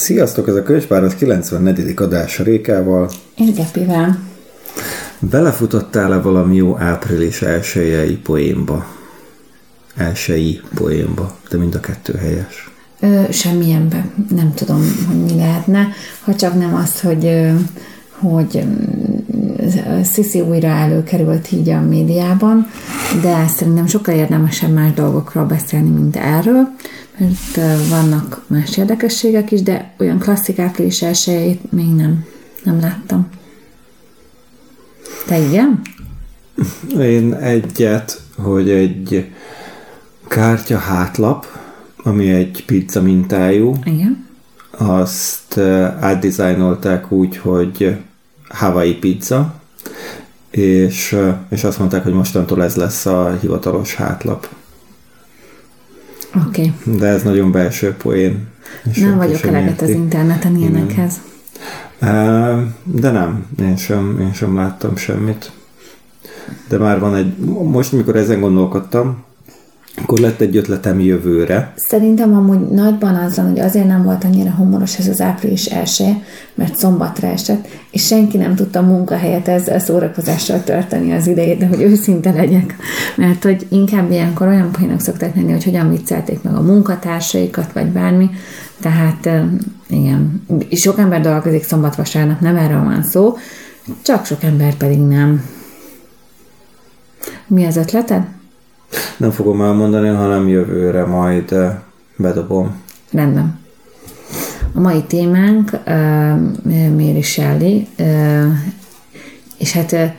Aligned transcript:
Sziasztok, 0.00 0.48
ez 0.48 0.54
a 0.54 0.62
Könyvpár 0.62 1.14
94. 1.14 1.92
adás 1.96 2.38
Rékával. 2.38 3.10
Én 3.36 3.54
Gepivel. 3.54 4.18
Belefutottál-e 5.18 6.20
valami 6.20 6.56
jó 6.56 6.78
április 6.78 7.42
elsőjei 7.42 8.16
poénba? 8.16 8.86
Elsői 9.96 10.60
poénba, 10.74 11.36
de 11.50 11.58
mind 11.58 11.74
a 11.74 11.80
kettő 11.80 12.14
helyes. 12.14 12.70
Ö, 13.00 13.22
semmilyenbe. 13.30 14.06
Nem 14.34 14.54
tudom, 14.54 14.80
hogy 15.08 15.22
mi 15.24 15.34
lehetne, 15.34 15.88
ha 16.20 16.34
csak 16.34 16.58
nem 16.58 16.74
az, 16.74 17.00
hogy, 17.00 17.50
hogy 18.18 18.64
Sisi 20.12 20.40
újra 20.40 20.68
előkerült 20.68 21.52
így 21.52 21.70
a 21.70 21.80
médiában, 21.80 22.66
de 23.22 23.46
szerintem 23.46 23.86
sokkal 23.86 24.14
érdemesebb 24.14 24.72
más 24.72 24.92
dolgokról 24.92 25.44
beszélni, 25.44 25.90
mint 25.90 26.16
erről, 26.16 26.68
mert 27.20 27.88
vannak 27.88 28.42
más 28.46 28.76
érdekességek 28.76 29.50
is, 29.50 29.62
de 29.62 29.94
olyan 29.98 30.18
klasszik 30.18 30.58
április 30.58 31.02
elsőjét 31.02 31.72
még 31.72 31.94
nem, 31.94 32.24
nem 32.64 32.80
láttam. 32.80 33.28
Te 35.26 35.38
igen? 35.38 35.80
Én 36.98 37.34
egyet, 37.34 38.20
hogy 38.36 38.70
egy 38.70 39.30
kártya 40.28 40.78
hátlap, 40.78 41.46
ami 41.96 42.30
egy 42.30 42.64
pizza 42.64 43.02
mintájú, 43.02 43.74
Igen. 43.84 44.26
azt 44.70 45.58
átdizájnolták 46.00 47.12
úgy, 47.12 47.36
hogy 47.36 47.96
Hawaii 48.48 48.94
pizza, 48.94 49.60
és, 50.50 51.16
és 51.48 51.64
azt 51.64 51.78
mondták, 51.78 52.02
hogy 52.02 52.12
mostantól 52.12 52.62
ez 52.62 52.76
lesz 52.76 53.06
a 53.06 53.38
hivatalos 53.40 53.94
hátlap. 53.94 54.48
Oké. 56.34 56.72
Okay. 56.84 56.98
De 56.98 57.06
ez 57.06 57.22
nagyon 57.22 57.52
belső 57.52 57.94
poén. 57.94 58.48
Nem 58.94 59.16
vagyok 59.16 59.42
eleget 59.42 59.80
az 59.80 59.88
interneten 59.88 60.56
ilyenekhez. 60.56 61.20
De 62.82 63.10
nem, 63.10 63.46
én 63.60 63.76
sem, 63.76 64.18
én 64.20 64.32
sem 64.32 64.56
láttam 64.56 64.96
semmit. 64.96 65.52
De 66.68 66.78
már 66.78 67.00
van 67.00 67.14
egy, 67.14 67.36
most 67.62 67.92
mikor 67.92 68.16
ezen 68.16 68.40
gondolkodtam, 68.40 69.22
akkor 69.96 70.18
lett 70.18 70.40
egy 70.40 70.56
ötletem 70.56 71.00
jövőre. 71.00 71.72
Szerintem 71.76 72.34
amúgy 72.34 72.68
nagyban 72.68 73.14
az 73.14 73.36
van, 73.36 73.48
hogy 73.48 73.58
azért 73.58 73.86
nem 73.86 74.02
volt 74.02 74.24
annyira 74.24 74.50
humoros 74.50 74.98
ez 74.98 75.08
az 75.08 75.20
április 75.20 75.64
első, 75.66 76.04
mert 76.54 76.76
szombatra 76.76 77.28
esett, 77.28 77.68
és 77.90 78.06
senki 78.06 78.36
nem 78.36 78.54
tudta 78.54 78.80
munkahelyet 78.80 79.48
ezzel 79.48 79.78
szórakozással 79.78 80.64
tölteni 80.64 81.12
az 81.12 81.26
idejét, 81.26 81.58
de 81.58 81.66
hogy 81.66 81.82
őszinte 81.82 82.30
legyek. 82.30 82.76
Mert 83.16 83.42
hogy 83.42 83.66
inkább 83.68 84.10
ilyenkor 84.10 84.46
olyan 84.46 84.72
poénok 84.72 85.00
szokták 85.00 85.34
lenni, 85.34 85.52
hogy 85.52 85.64
hogyan 85.64 85.90
viccelték 85.90 86.42
meg 86.42 86.54
a 86.54 86.62
munkatársaikat, 86.62 87.72
vagy 87.72 87.86
bármi. 87.86 88.30
Tehát 88.80 89.28
igen, 89.88 90.42
sok 90.70 90.98
ember 90.98 91.20
dolgozik 91.20 91.64
szombat-vasárnap, 91.64 92.40
nem 92.40 92.56
erről 92.56 92.82
van 92.84 93.02
szó, 93.02 93.36
csak 94.02 94.26
sok 94.26 94.42
ember 94.42 94.74
pedig 94.74 94.98
nem. 94.98 95.44
Mi 97.46 97.64
az 97.64 97.76
ötleted? 97.76 98.22
Nem 99.16 99.30
fogom 99.30 99.62
elmondani, 99.62 100.08
hanem 100.08 100.48
jövőre 100.48 101.04
majd 101.04 101.54
bedobom. 102.16 102.82
Rendben. 103.12 103.58
A 104.74 104.80
mai 104.80 105.02
témánk 105.02 105.70
uh, 105.72 105.92
Mary 106.90 107.22
Shelley, 107.22 107.86
uh, 107.98 108.52
és 109.58 109.72
hát 109.72 109.92
uh, 109.92 110.10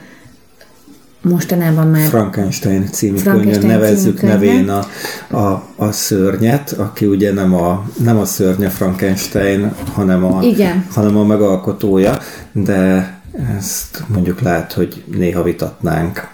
mostanában 1.22 1.88
már... 1.88 2.08
Frankenstein 2.08 2.88
című 2.92 3.18
Frankenstein 3.18 3.60
könyv, 3.60 3.72
nevezzük 3.72 4.18
című 4.18 4.32
nevén 4.32 4.70
a, 4.70 4.86
a, 5.38 5.64
a 5.76 5.92
szörnyet, 5.92 6.72
aki 6.72 7.06
ugye 7.06 7.34
nem 7.34 7.54
a, 7.54 7.86
nem 8.04 8.18
a 8.18 8.26
szörnye 8.26 8.70
Frankenstein, 8.70 9.72
hanem 9.94 10.24
a, 10.26 10.44
Igen. 10.44 10.86
hanem 10.92 11.18
a 11.18 11.24
megalkotója, 11.24 12.18
de 12.52 13.10
ezt 13.58 14.04
mondjuk 14.08 14.42
lehet, 14.42 14.74
hogy 14.74 15.04
néha 15.18 15.44
vitatnánk. 15.44 16.28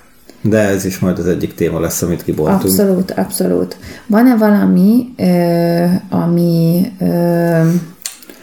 De 0.50 0.58
ez 0.58 0.86
is 0.86 1.00
majd 1.00 1.20
az 1.20 1.28
egyik 1.28 1.56
téma 1.56 1.80
lesz, 1.80 2.02
amit 2.02 2.24
kibontunk. 2.24 2.62
Abszolút, 2.62 3.12
abszolút. 3.12 3.78
Van-e 4.06 4.36
valami, 4.36 5.14
ö, 5.18 5.86
ami... 6.10 6.82
Ö... 7.00 7.70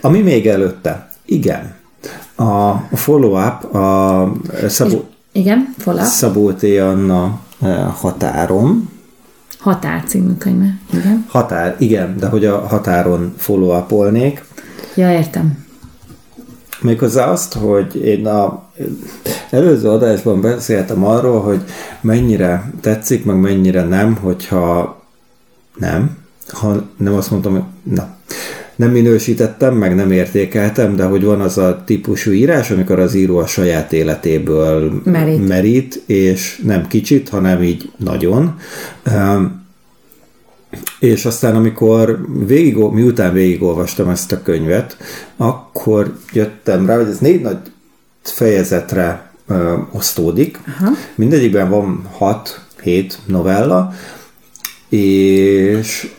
Ami 0.00 0.20
még 0.20 0.46
előtte? 0.46 1.10
Igen. 1.24 1.74
A 2.36 2.72
follow-up 2.96 3.74
a 3.74 4.32
Szabó, 4.68 5.04
igen, 5.32 5.74
follow-up. 5.78 6.08
Szabó 6.08 6.52
T. 6.52 6.62
Anna 6.62 7.40
határom. 8.00 8.90
Határ 9.58 10.02
című 10.06 10.32
könyve, 10.38 10.78
igen. 10.92 11.24
Határ, 11.28 11.76
igen, 11.78 12.16
de 12.18 12.26
hogy 12.26 12.44
a 12.44 12.66
határon 12.66 13.34
follow 13.36 13.78
up 13.78 13.92
Ja, 14.94 15.12
értem. 15.12 15.63
Méghozzá 16.84 17.30
azt, 17.30 17.54
hogy 17.54 18.04
én 18.04 18.26
a 18.26 18.62
előző 19.50 19.88
adásban 19.88 20.40
beszéltem 20.40 21.04
arról, 21.04 21.40
hogy 21.40 21.60
mennyire 22.00 22.72
tetszik, 22.80 23.24
meg 23.24 23.36
mennyire 23.36 23.84
nem, 23.84 24.14
hogyha 24.16 25.02
nem, 25.76 26.16
ha 26.48 26.88
nem 26.96 27.14
azt 27.14 27.30
mondtam, 27.30 27.52
hogy 27.52 27.62
na, 27.82 28.16
nem 28.76 28.90
minősítettem, 28.90 29.74
meg 29.74 29.94
nem 29.94 30.10
értékeltem, 30.10 30.96
de 30.96 31.04
hogy 31.04 31.24
van 31.24 31.40
az 31.40 31.58
a 31.58 31.82
típusú 31.84 32.30
írás, 32.30 32.70
amikor 32.70 32.98
az 32.98 33.14
író 33.14 33.38
a 33.38 33.46
saját 33.46 33.92
életéből 33.92 35.00
merít, 35.04 35.48
merít 35.48 36.02
és 36.06 36.62
nem 36.64 36.86
kicsit, 36.86 37.28
hanem 37.28 37.62
így 37.62 37.90
nagyon. 37.96 38.58
És 40.98 41.24
aztán, 41.24 41.56
amikor 41.56 42.26
végig, 42.46 42.76
miután 42.76 43.32
végigolvastam 43.32 44.08
ezt 44.08 44.32
a 44.32 44.42
könyvet, 44.42 44.96
akkor 45.36 46.18
jöttem 46.32 46.86
rá, 46.86 46.96
hogy 46.96 47.08
ez 47.08 47.18
négy 47.18 47.40
nagy 47.40 47.58
fejezetre 48.22 49.30
ö, 49.46 49.74
osztódik. 49.92 50.60
Aha. 50.66 50.90
Mindegyikben 51.14 51.70
van 51.70 52.08
6-7 52.84 53.12
novella, 53.26 53.92
és 54.88 56.13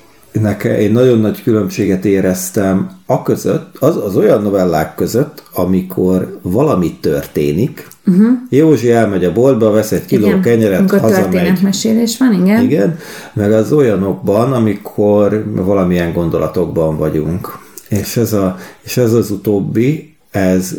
én 0.63 0.91
nagyon 0.91 1.19
nagy 1.19 1.43
különbséget 1.43 2.05
éreztem 2.05 2.89
a 3.05 3.21
között, 3.21 3.77
az, 3.79 3.97
az 3.97 4.15
olyan 4.15 4.41
novellák 4.41 4.95
között, 4.95 5.43
amikor 5.53 6.39
valami 6.41 6.97
történik, 7.01 7.87
uh-huh. 8.07 8.27
Józsi 8.49 8.91
elmegy 8.91 9.23
a 9.23 9.33
boltba, 9.33 9.71
vesz 9.71 9.91
egy 9.91 10.05
kiló 10.05 10.27
igen, 10.27 10.41
kenyeret, 10.41 10.91
hazamegy. 10.91 11.61
mesélés 11.61 12.17
van, 12.17 12.33
igen. 12.33 12.63
Igen, 12.63 12.97
meg 13.33 13.51
az 13.51 13.71
olyanokban, 13.71 14.53
amikor 14.53 15.43
valamilyen 15.55 16.13
gondolatokban 16.13 16.97
vagyunk. 16.97 17.59
És 17.89 18.17
ez, 18.17 18.33
a, 18.33 18.57
és 18.81 18.97
ez 18.97 19.13
az 19.13 19.31
utóbbi, 19.31 20.15
ez 20.31 20.75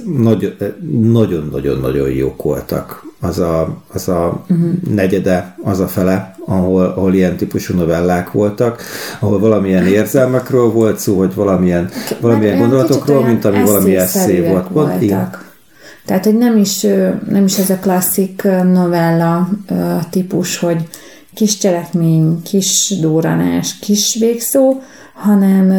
nagyon-nagyon-nagyon 1.01 2.11
jók 2.11 2.43
voltak. 2.43 3.05
Az 3.29 3.39
a, 3.39 3.83
az 3.93 4.09
a 4.09 4.45
uh-huh. 4.49 4.71
negyede, 4.95 5.57
az 5.63 5.81
a 5.81 5.89
fele, 5.89 6.37
ahol, 6.47 6.85
ahol 6.85 7.15
ilyen 7.15 7.37
típusú 7.37 7.75
novellák 7.75 8.33
voltak, 8.33 8.83
ahol 9.21 9.39
valamilyen 9.39 9.87
érzelmekről 9.87 10.71
volt 10.71 10.99
szó, 10.99 11.17
vagy 11.17 11.35
valamilyen, 11.35 11.91
valamilyen 12.21 12.59
gondolatokról, 12.59 13.27
mint 13.27 13.45
ami 13.45 13.63
valami 13.63 13.97
eszé 13.97 14.41
volt. 14.41 14.69
Voltak. 14.69 15.03
Igen. 15.03 15.31
Tehát, 16.07 16.25
hogy 16.25 16.39
nem 16.39 16.57
is, 16.57 16.81
nem 17.29 17.45
is 17.45 17.59
ez 17.59 17.71
a 17.71 17.79
klasszik 17.79 18.43
novella 18.73 19.49
típus, 20.11 20.59
hogy 20.59 20.89
kis 21.35 21.59
cselekmény, 21.59 22.43
kis 22.43 22.95
durranás, 23.01 23.79
kis 23.79 24.17
végszó, 24.21 24.81
hanem, 25.15 25.71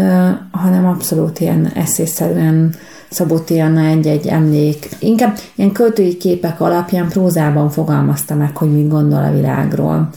hanem 0.52 0.86
abszolút 0.86 1.40
ilyen 1.40 1.72
eszészerűen 1.75 2.75
Szabó 3.09 3.44
Anna 3.50 3.85
egy-egy 3.85 4.28
emlék. 4.28 4.90
Inkább 5.00 5.38
ilyen 5.56 5.72
költői 5.72 6.18
képek 6.18 6.62
alapján 6.62 7.07
prózában 7.07 7.69
fogalmazta 7.69 8.35
meg, 8.35 8.57
hogy 8.57 8.72
mit 8.72 8.90
gondol 8.90 9.24
a 9.24 9.31
világról. 9.31 10.09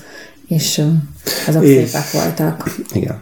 És 0.46 0.82
azok 1.46 1.64
és, 1.64 1.88
szépek 1.88 2.10
voltak. 2.10 2.76
Igen. 2.92 3.20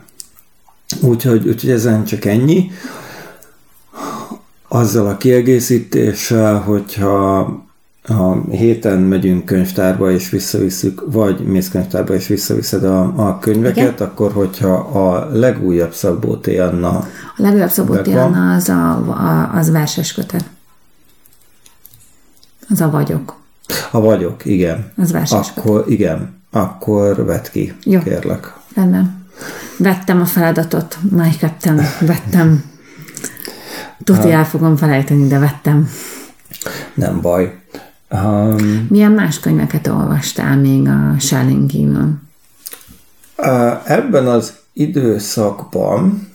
Úgyhogy, 1.00 1.49
úgyhogy 1.49 1.70
ezen 1.70 2.05
csak 2.05 2.25
ennyi. 2.25 2.70
Azzal 4.69 5.06
a 5.06 5.17
kiegészítéssel, 5.17 6.59
hogyha 6.61 7.68
a 8.08 8.50
héten 8.50 8.99
megyünk 8.99 9.44
könyvtárba 9.44 10.10
és 10.10 10.31
visszavisszük, 10.31 11.02
vagy 11.06 11.40
mész 11.40 11.69
könyvtárba 11.69 12.14
és 12.14 12.26
visszaviszed 12.26 12.84
a, 12.84 13.28
a 13.28 13.38
könyveket, 13.38 13.76
Igen? 13.76 14.08
akkor 14.08 14.32
hogyha 14.32 14.75
a 14.75 15.28
legújabb 15.32 15.93
Szabó 15.93 16.37
T. 16.37 16.46
Anna 16.46 16.88
A 16.88 17.06
legújabb 17.37 17.70
Szabó 17.70 17.94
T. 17.94 18.06
Anna 18.06 18.55
az, 18.55 18.69
a, 18.69 18.90
a, 19.08 19.55
az 19.55 19.70
verses 19.70 20.12
kötet. 20.12 20.44
Az 22.69 22.81
a 22.81 22.90
vagyok. 22.90 23.37
A 23.90 24.00
vagyok, 24.00 24.44
igen. 24.44 24.93
Az 24.96 25.12
verses 25.12 25.50
Akkor, 25.56 25.76
kötet. 25.76 25.90
igen, 25.90 26.40
akkor 26.50 27.25
vedd 27.25 27.50
ki, 27.52 27.75
Jó. 27.84 28.00
kérlek. 28.00 28.55
Rendben. 28.75 29.26
Vettem 29.76 30.20
a 30.20 30.25
feladatot, 30.25 30.99
captain, 31.38 31.81
vettem. 32.00 32.64
Tuti 34.05 34.31
el 34.31 34.44
fogom 34.44 34.76
felejteni, 34.76 35.26
de 35.26 35.38
vettem. 35.38 35.90
Nem 36.94 37.20
baj. 37.20 37.57
Um, 38.10 38.87
Milyen 38.90 39.12
más 39.12 39.40
könyveket 39.40 39.87
olvastál 39.87 40.56
még 40.56 40.88
a 40.88 41.14
Shelley 41.19 41.66
kívül? 41.66 42.19
Ebben 43.84 44.26
az 44.26 44.56
időszakban, 44.72 46.28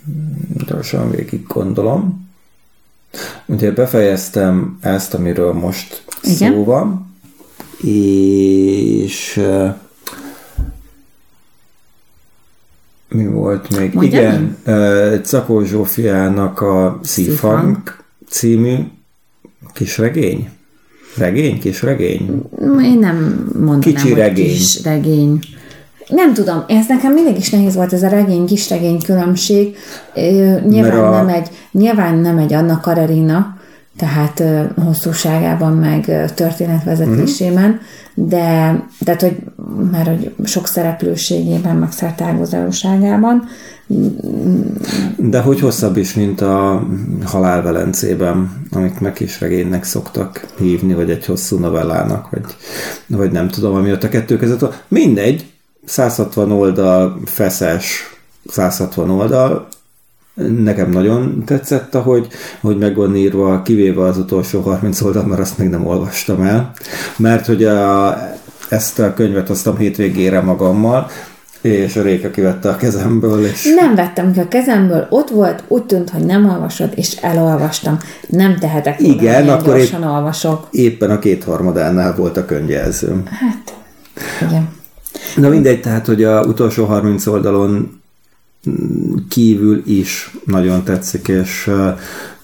gyorsan 0.67 1.11
végig 1.11 1.47
gondolom, 1.47 2.23
Ugye 3.45 3.71
befejeztem 3.71 4.77
ezt, 4.81 5.13
amiről 5.13 5.53
most 5.53 6.03
Igen. 6.23 6.53
szó 6.53 6.63
van, 6.63 7.15
és 7.81 9.41
mi 13.07 13.25
volt 13.25 13.77
még? 13.77 13.93
Mondja 13.93 14.19
Igen, 14.19 14.57
mi? 14.65 15.17
Cakó 15.21 15.63
Zsófiának 15.63 16.61
a 16.61 16.99
Szifang 17.03 18.03
című 18.29 18.77
kis 19.73 19.97
regény. 19.97 20.49
Regény? 21.17 21.59
Kis 21.59 21.81
regény? 21.81 22.41
Én 22.83 22.99
nem 22.99 23.47
mondanám, 23.53 23.79
Kicsi 23.79 24.13
regény. 24.13 24.47
Kis 24.47 24.83
regény. 24.83 25.39
Nem 26.07 26.33
tudom, 26.33 26.63
ez 26.67 26.87
nekem 26.87 27.13
mindig 27.13 27.37
is 27.37 27.49
nehéz 27.49 27.75
volt 27.75 27.93
ez 27.93 28.03
a 28.03 28.07
regény, 28.07 28.45
kis 28.45 28.69
regény 28.69 29.01
különbség. 29.01 29.75
Nyilván, 30.67 31.03
a... 31.03 31.09
nem 31.09 31.27
egy, 31.27 31.47
nyilván 31.71 32.17
nem 32.17 32.37
egy 32.37 32.53
Anna 32.53 32.79
Karenina, 32.79 33.57
tehát 33.97 34.43
hosszúságában, 34.83 35.73
meg 35.73 36.31
történetvezetésében, 36.35 37.69
uh-huh. 37.69 38.27
de, 38.29 38.79
de 38.99 39.15
hogy 39.19 39.37
már 39.91 40.07
hogy 40.07 40.47
sok 40.47 40.67
szereplőségében, 40.67 41.75
meg 41.75 41.91
szertágozóságában. 41.91 43.43
De 45.17 45.39
hogy 45.39 45.59
hosszabb 45.59 45.97
is, 45.97 46.13
mint 46.13 46.41
a 46.41 46.87
Halálvelencében, 47.23 48.67
amit 48.71 48.99
meg 48.99 49.19
is 49.19 49.39
regénynek 49.41 49.83
szoktak 49.83 50.47
hívni, 50.57 50.93
vagy 50.93 51.09
egy 51.09 51.25
hosszú 51.25 51.57
novellának, 51.57 52.29
vagy, 52.29 52.45
vagy 53.07 53.31
nem 53.31 53.47
tudom, 53.47 53.75
ami 53.75 53.91
ott 53.91 54.03
a 54.03 54.09
kettő 54.09 54.37
között 54.37 54.59
van. 54.59 54.71
Mindegy, 54.87 55.45
160 55.85 56.51
oldal, 56.51 57.21
feszes, 57.25 58.17
160 58.47 59.09
oldal, 59.09 59.67
Nekem 60.63 60.89
nagyon 60.89 61.43
tetszett, 61.45 61.95
ahogy, 61.95 62.27
hogy 62.61 62.77
meg 62.77 62.95
van 62.95 63.15
írva, 63.15 63.61
kivéve 63.61 64.03
az 64.03 64.17
utolsó 64.17 64.61
30 64.61 65.01
oldal, 65.01 65.25
mert 65.25 65.41
azt 65.41 65.57
még 65.57 65.69
nem 65.69 65.85
olvastam 65.85 66.41
el. 66.41 66.71
Mert 67.17 67.45
hogy 67.45 67.63
a, 67.63 68.17
ezt 68.69 68.99
a 68.99 69.13
könyvet 69.13 69.47
hoztam 69.47 69.77
hétvégére 69.77 70.41
magammal, 70.41 71.09
és 71.63 71.95
a 71.95 72.01
Réka 72.01 72.29
kivette 72.29 72.69
a 72.69 72.75
kezemből. 72.75 73.45
És... 73.45 73.73
Nem 73.75 73.95
vettem 73.95 74.31
ki 74.31 74.39
a 74.39 74.47
kezemből, 74.47 75.07
ott 75.09 75.29
volt, 75.29 75.63
úgy 75.67 75.83
tűnt, 75.83 76.09
hogy 76.09 76.25
nem 76.25 76.49
olvasod, 76.49 76.91
és 76.95 77.15
elolvastam. 77.15 77.97
Nem 78.27 78.57
tehetek 78.59 78.99
Igen, 79.01 79.49
akkor 79.49 79.77
épp, 79.77 79.93
olvasok. 80.03 80.67
éppen 80.71 81.09
a 81.09 81.19
kétharmadánál 81.19 82.15
volt 82.15 82.37
a 82.37 82.45
könyvjelzőm. 82.45 83.23
Hát, 83.25 83.73
igen. 84.41 84.69
Na 85.35 85.49
mindegy, 85.49 85.81
tehát, 85.81 86.05
hogy 86.05 86.23
a 86.23 86.41
utolsó 86.41 86.85
30 86.85 87.25
oldalon 87.25 88.01
kívül 89.29 89.83
is 89.85 90.35
nagyon 90.45 90.83
tetszik, 90.83 91.27
és, 91.27 91.71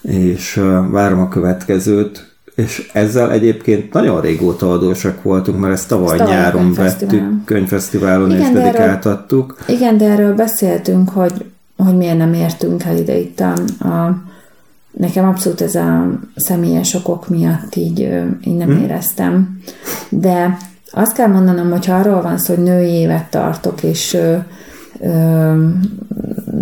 és 0.02 0.60
várom 0.90 1.20
a 1.20 1.28
következőt, 1.28 2.29
és 2.60 2.90
ezzel 2.92 3.30
egyébként 3.32 3.92
nagyon 3.92 4.20
régóta 4.20 4.72
adósak 4.72 5.22
voltunk, 5.22 5.58
mert 5.58 5.72
ezt 5.72 5.88
tavaly, 5.88 6.18
ezt 6.18 6.18
tavaly 6.18 6.34
nyáron 6.34 6.72
vettük, 6.72 7.44
könyvfesztiválon 7.44 8.30
igen, 8.30 8.40
és 8.40 8.52
dedikáltattuk. 8.52 9.58
Erről, 9.62 9.76
igen, 9.76 9.96
de 9.96 10.04
erről 10.04 10.34
beszéltünk, 10.34 11.08
hogy, 11.08 11.44
hogy 11.76 11.96
miért 11.96 12.18
nem 12.18 12.34
értünk 12.34 12.84
el 12.84 12.96
ide 12.96 13.16
itt 13.18 13.40
a, 13.40 13.52
a 13.88 14.22
nekem 14.90 15.28
abszolút 15.28 15.60
ez 15.60 15.74
a 15.74 16.08
személyes 16.36 16.94
okok 16.94 17.28
miatt 17.28 17.74
így, 17.74 17.98
így 18.44 18.56
nem 18.56 18.68
hmm. 18.68 18.82
éreztem. 18.82 19.60
De 20.08 20.56
azt 20.90 21.14
kell 21.14 21.28
mondanom, 21.28 21.70
hogy 21.70 21.90
arról 21.90 22.22
van 22.22 22.38
szó, 22.38 22.54
hogy 22.54 22.64
női 22.64 22.90
évet 22.90 23.30
tartok, 23.30 23.82
és 23.82 24.16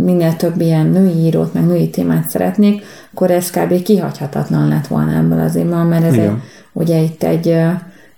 minél 0.05 0.37
több 0.37 0.61
ilyen 0.61 0.87
női 0.87 1.25
írót, 1.25 1.55
meg 1.55 1.67
női 1.67 1.91
témát 1.91 2.29
szeretnék, 2.29 2.85
akkor 3.13 3.31
ez 3.31 3.51
kb. 3.51 3.83
kihagyhatatlan 3.83 4.69
lett 4.69 4.87
volna 4.87 5.17
ebből 5.17 5.41
az 5.41 5.55
émmal, 5.55 5.85
mert 5.85 6.05
ez 6.05 6.15
egy, 6.15 6.31
ugye 6.73 7.01
itt 7.01 7.23
egy, 7.23 7.49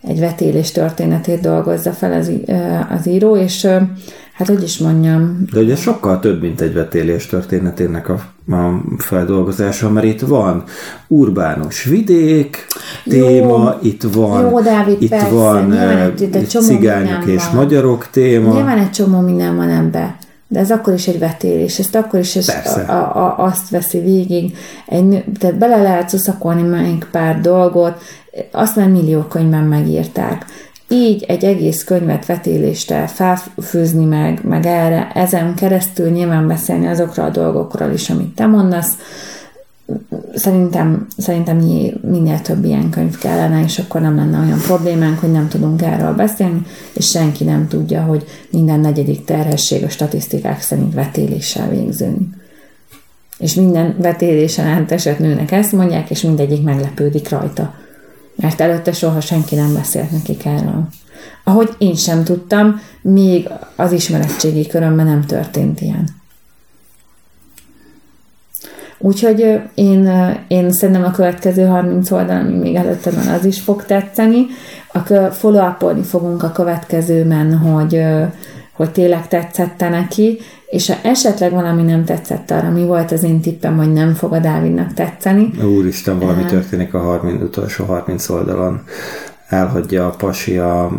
egy 0.03 0.21
vetélés 0.21 0.73
történetét 0.73 1.41
dolgozza 1.41 1.93
fel 1.93 2.13
az, 2.13 2.31
az 2.91 3.07
író, 3.07 3.37
és 3.37 3.69
hát 4.41 4.49
hogy 4.49 4.63
is 4.63 4.79
mondjam. 4.79 5.45
De 5.53 5.61
ugye 5.61 5.77
sokkal 5.77 6.21
több, 6.21 6.41
mint 6.41 6.61
egy 6.61 6.75
vetélés 6.75 7.27
történetének 7.27 8.09
a, 8.09 8.13
a 8.55 8.83
feldolgozása, 8.99 9.91
mert 9.91 10.07
itt 10.07 10.21
van 10.21 10.65
urbánus 11.07 11.85
vidék 11.85 12.67
téma, 13.05 13.79
jó, 13.83 13.89
itt 13.89 14.03
van, 14.03 14.51
jó, 14.51 14.61
Dávid, 14.61 15.03
itt 15.03 15.09
persze, 15.09 15.29
van 15.29 15.73
egy, 15.73 16.29
egy 16.33 16.49
cigányok 16.49 17.27
és 17.27 17.47
van. 17.47 17.55
magyarok 17.55 18.09
téma. 18.11 18.53
Nyilván 18.53 18.79
egy 18.79 18.91
csomó 18.91 19.21
minden 19.21 19.57
van 19.57 19.69
ebbe. 19.69 20.17
De 20.49 20.59
ez 20.59 20.71
akkor 20.71 20.95
is 20.95 21.07
egy 21.09 21.19
vetélés, 21.19 21.79
ezt 21.79 21.95
akkor 21.95 22.21
is 22.21 22.37
ez 22.37 22.49
a, 22.89 22.93
a, 22.93 23.35
azt 23.39 23.71
veszi 23.71 24.01
végig. 24.01 24.57
Egy, 24.87 25.25
tehát 25.39 25.59
bele 25.59 25.83
lehet 25.83 26.09
szuszakolni 26.09 26.63
még 26.63 27.07
pár 27.11 27.41
dolgot, 27.41 28.03
azt 28.53 28.77
már 28.77 28.89
millió 28.89 29.21
könyvben 29.21 29.65
megírták. 29.65 30.45
Így 30.93 31.25
egy 31.29 31.45
egész 31.45 31.85
könyvet 31.85 32.27
vetélésre 32.27 33.07
felfűzni 33.07 34.05
meg, 34.05 34.41
meg 34.45 34.67
erre, 34.67 35.11
ezen 35.15 35.55
keresztül 35.55 36.11
nyilván 36.11 36.47
beszélni 36.47 36.87
azokról 36.87 37.27
a 37.27 37.31
dolgokról 37.31 37.91
is, 37.91 38.11
amit 38.11 38.35
te 38.35 38.47
mondasz, 38.47 38.97
szerintem, 40.35 41.07
szerintem 41.17 41.57
minél 42.03 42.41
több 42.41 42.65
ilyen 42.65 42.91
könyv 42.91 43.19
kellene, 43.19 43.63
és 43.65 43.79
akkor 43.79 44.01
nem 44.01 44.17
lenne 44.17 44.39
olyan 44.39 44.59
problémánk, 44.59 45.19
hogy 45.19 45.33
nem 45.33 45.49
tudunk 45.49 45.83
erről 45.83 46.15
beszélni, 46.15 46.63
és 46.93 47.07
senki 47.07 47.45
nem 47.45 47.69
tudja, 47.69 48.03
hogy 48.03 48.25
minden 48.51 48.81
negyedik 48.81 49.25
terhesség 49.25 49.85
a 49.85 49.89
statisztikák 49.89 50.61
szerint 50.61 50.95
vetéléssel 50.95 51.69
végződik. 51.69 52.29
És 53.39 53.55
minden 53.55 53.97
vetélésen 53.99 54.67
átesett 54.67 55.19
nőnek 55.19 55.53
ezt 55.53 55.73
mondják, 55.73 56.11
és 56.11 56.21
mindegyik 56.21 56.63
meglepődik 56.63 57.29
rajta. 57.29 57.75
Mert 58.41 58.61
előtte 58.61 58.93
soha 58.93 59.21
senki 59.21 59.55
nem 59.55 59.75
beszélt 59.75 60.11
nekik 60.11 60.45
erről. 60.45 60.89
Ahogy 61.45 61.75
én 61.79 61.95
sem 61.95 62.25
tudtam, 62.25 62.81
még 63.01 63.49
az 63.77 63.93
ismeretségi 63.93 64.67
körömben 64.67 65.07
nem 65.07 65.25
történt 65.27 65.81
ilyen. 65.81 66.09
Úgyhogy 68.99 69.61
én, 69.75 70.11
én 70.49 70.73
szerintem 70.73 71.05
a 71.05 71.11
következő 71.11 71.65
30 71.65 72.11
oldal, 72.11 72.41
ami 72.41 72.57
még 72.57 72.75
előtte 72.75 73.11
van, 73.11 73.27
az 73.27 73.45
is 73.45 73.61
fog 73.61 73.85
tetszeni. 73.85 74.47
A 74.93 74.99
follow 75.31 76.03
fogunk 76.03 76.43
a 76.43 76.53
következőben, 76.53 77.59
hogy, 77.59 78.03
hogy 78.81 78.91
tényleg 78.91 79.29
tetszette 79.29 79.89
neki, 79.89 80.39
és 80.67 80.87
ha 80.87 80.95
esetleg 81.03 81.53
valami 81.53 81.83
nem 81.83 82.05
tetszett 82.05 82.51
arra, 82.51 82.71
mi 82.71 82.85
volt 82.85 83.13
az 83.13 83.23
én 83.23 83.41
tippem, 83.41 83.77
hogy 83.77 83.93
nem 83.93 84.15
fog 84.15 84.33
a 84.33 84.39
Dávidnak 84.39 84.95
tetszeni. 84.95 85.51
Úristen, 85.63 86.19
valami 86.19 86.45
történik 86.45 86.95
a 86.95 86.99
30, 86.99 87.43
utolsó 87.43 87.85
30 87.85 88.29
oldalon. 88.29 88.83
Elhagyja 89.49 90.07
a 90.07 90.11
pasi 90.11 90.57
a 90.59 90.91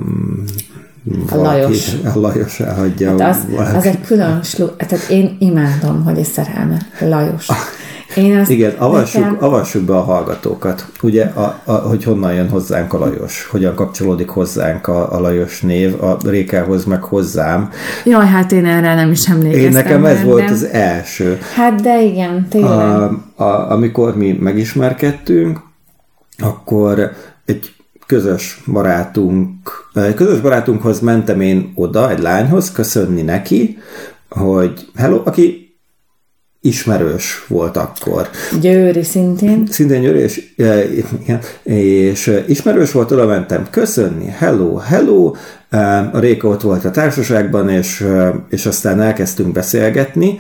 a 1.30 1.36
Lajos. 1.36 1.94
A 2.14 2.20
Lajos 2.20 2.60
elhagyja. 2.60 3.10
Hát 3.10 3.36
az, 3.36 3.46
az 3.76 3.86
egy 3.86 4.02
külön 4.02 4.44
slu... 4.44 4.66
Tehát 4.66 5.10
én 5.10 5.36
imádom, 5.40 6.04
hogy 6.04 6.18
egy 6.18 6.26
szerelme. 6.26 6.78
Lajos. 7.00 7.48
Én 8.16 8.38
azt 8.38 8.50
Igen, 8.50 8.74
avassuk, 8.78 9.22
nekem... 9.22 9.38
avassuk 9.40 9.82
be 9.82 9.96
a 9.96 10.02
hallgatókat. 10.02 10.86
Ugye, 11.02 11.26
a, 11.26 11.62
a, 11.64 11.72
hogy 11.72 12.04
honnan 12.04 12.34
jön 12.34 12.50
hozzánk 12.50 12.94
a 12.94 12.98
Lajos, 12.98 13.48
hogyan 13.52 13.76
kapcsolódik 13.76 14.30
hozzánk 14.30 14.88
a, 14.88 15.14
a 15.14 15.20
Lajos 15.20 15.62
név, 15.62 16.04
a 16.04 16.18
Rékához 16.24 16.86
meg 16.86 17.04
hozzám. 17.04 17.70
Jaj, 18.06 18.26
hát 18.26 18.52
én 18.52 18.66
erre 18.66 18.96
nem 18.96 19.12
is 19.12 19.30
emlékeztem. 19.30 19.64
Én 19.64 19.72
nekem 19.72 20.06
ez 20.06 20.24
volt 20.24 20.50
az 20.50 20.64
első. 20.64 21.40
Hát 21.56 21.82
de 21.82 22.02
igen, 22.02 22.48
tényleg. 22.50 22.72
A, 22.72 23.04
a, 23.36 23.72
amikor 23.72 24.18
mi 24.18 24.38
megismerkedtünk, 24.40 25.60
akkor 26.38 27.12
egy 27.46 27.74
közös 28.06 28.62
barátunk, 28.72 29.52
egy 29.94 30.14
közös 30.14 30.40
barátunkhoz 30.40 31.00
mentem 31.00 31.42
én 31.42 31.72
oda, 31.76 32.10
egy 32.10 32.20
lányhoz, 32.20 32.72
köszönni 32.72 33.22
neki, 33.22 33.78
hogy 34.30 34.90
hello, 34.96 35.22
aki 35.26 35.61
ismerős 36.62 37.46
volt 37.48 37.78
akkor. 37.78 38.30
Győri 38.62 39.04
szintén. 39.04 39.68
Szintén 39.70 40.02
Győri, 40.02 40.20
és, 40.20 40.50
igen, 41.22 41.40
és 41.64 42.42
ismerős 42.48 42.92
volt, 42.92 43.12
oda 43.12 43.26
mentem 43.26 43.68
köszönni, 43.70 44.26
hello, 44.26 44.76
hello, 44.76 45.34
a 46.12 46.20
Réka 46.20 46.48
ott 46.48 46.62
volt 46.62 46.86
a 46.86 46.92
társaságban, 46.92 47.70
és, 47.70 48.06
és 48.50 48.66
aztán 48.66 49.02
elkezdtünk 49.02 49.52
beszélgetni, 49.52 50.38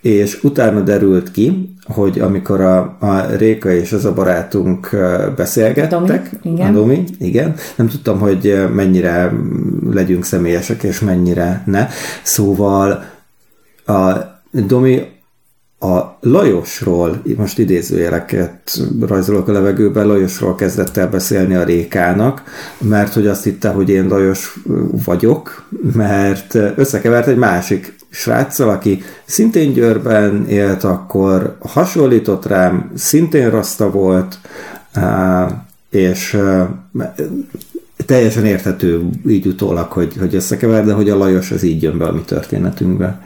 és 0.00 0.42
utána 0.42 0.80
derült 0.80 1.30
ki, 1.30 1.76
hogy 1.84 2.20
amikor 2.20 2.60
a, 2.60 2.96
a 3.00 3.26
Réka 3.36 3.70
és 3.70 3.92
az 3.92 4.04
a 4.04 4.12
barátunk 4.12 4.96
beszélgettek, 5.36 6.30
Domi, 6.40 6.54
igen. 6.54 6.68
a 6.68 6.72
Domi, 6.72 7.04
igen, 7.18 7.54
nem 7.76 7.88
tudtam, 7.88 8.18
hogy 8.18 8.68
mennyire 8.74 9.32
legyünk 9.90 10.24
személyesek, 10.24 10.82
és 10.82 11.00
mennyire 11.00 11.62
ne. 11.66 11.88
Szóval 12.22 13.04
a 13.86 14.12
Domi 14.50 15.02
a 15.82 16.18
Lajosról, 16.20 17.22
most 17.36 17.58
idézőjeleket 17.58 18.80
rajzolok 19.00 19.48
a 19.48 19.52
levegőben, 19.52 20.06
Lajosról 20.06 20.54
kezdett 20.54 20.96
el 20.96 21.08
beszélni 21.08 21.54
a 21.54 21.64
Rékának, 21.64 22.42
mert 22.78 23.12
hogy 23.12 23.26
azt 23.26 23.44
hitte, 23.44 23.68
hogy 23.68 23.88
én 23.88 24.06
Lajos 24.08 24.58
vagyok, 25.04 25.68
mert 25.94 26.54
összekevert 26.54 27.26
egy 27.26 27.36
másik 27.36 27.96
sráccal, 28.10 28.68
aki 28.68 29.02
szintén 29.24 29.72
Győrben 29.72 30.46
élt, 30.46 30.84
akkor 30.84 31.56
hasonlított 31.58 32.46
rám, 32.46 32.90
szintén 32.94 33.50
rasta 33.50 33.90
volt, 33.90 34.38
és 35.90 36.38
teljesen 38.06 38.44
érthető 38.44 39.08
így 39.26 39.46
utólag, 39.46 39.92
hogy, 39.92 40.16
hogy 40.18 40.34
összekever, 40.34 40.84
de 40.84 40.92
hogy 40.92 41.10
a 41.10 41.16
Lajos 41.16 41.50
az 41.50 41.62
így 41.62 41.82
jön 41.82 41.98
be 41.98 42.04
a 42.04 42.12
mi 42.12 42.20
történetünkbe. 42.20 43.20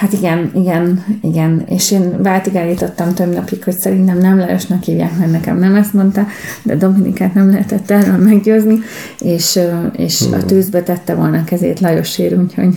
Hát 0.00 0.12
igen, 0.12 0.50
igen, 0.54 1.04
igen. 1.22 1.64
És 1.68 1.90
én 1.90 2.22
váltig 2.22 2.56
állítottam 2.56 3.14
több 3.14 3.34
napig, 3.34 3.64
hogy 3.64 3.78
szerintem 3.78 4.18
nem 4.18 4.38
Lajosnak 4.38 4.82
hívják, 4.82 5.18
mert 5.18 5.30
nekem 5.30 5.58
nem 5.58 5.74
ezt 5.74 5.92
mondta, 5.92 6.26
de 6.62 6.76
Dominikát 6.76 7.34
nem 7.34 7.50
lehetett 7.50 7.90
erről 7.90 8.16
meggyőzni, 8.16 8.78
és, 9.18 9.58
és 9.96 10.22
hmm. 10.22 10.32
a 10.32 10.44
tűzbe 10.44 10.82
tette 10.82 11.14
volna 11.14 11.44
kezét 11.44 11.80
Lajosért, 11.80 12.36
úgyhogy 12.36 12.74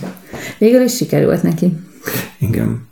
végül 0.58 0.82
is 0.82 0.94
sikerült 0.94 1.42
neki. 1.42 1.72
Igen. 2.38 2.86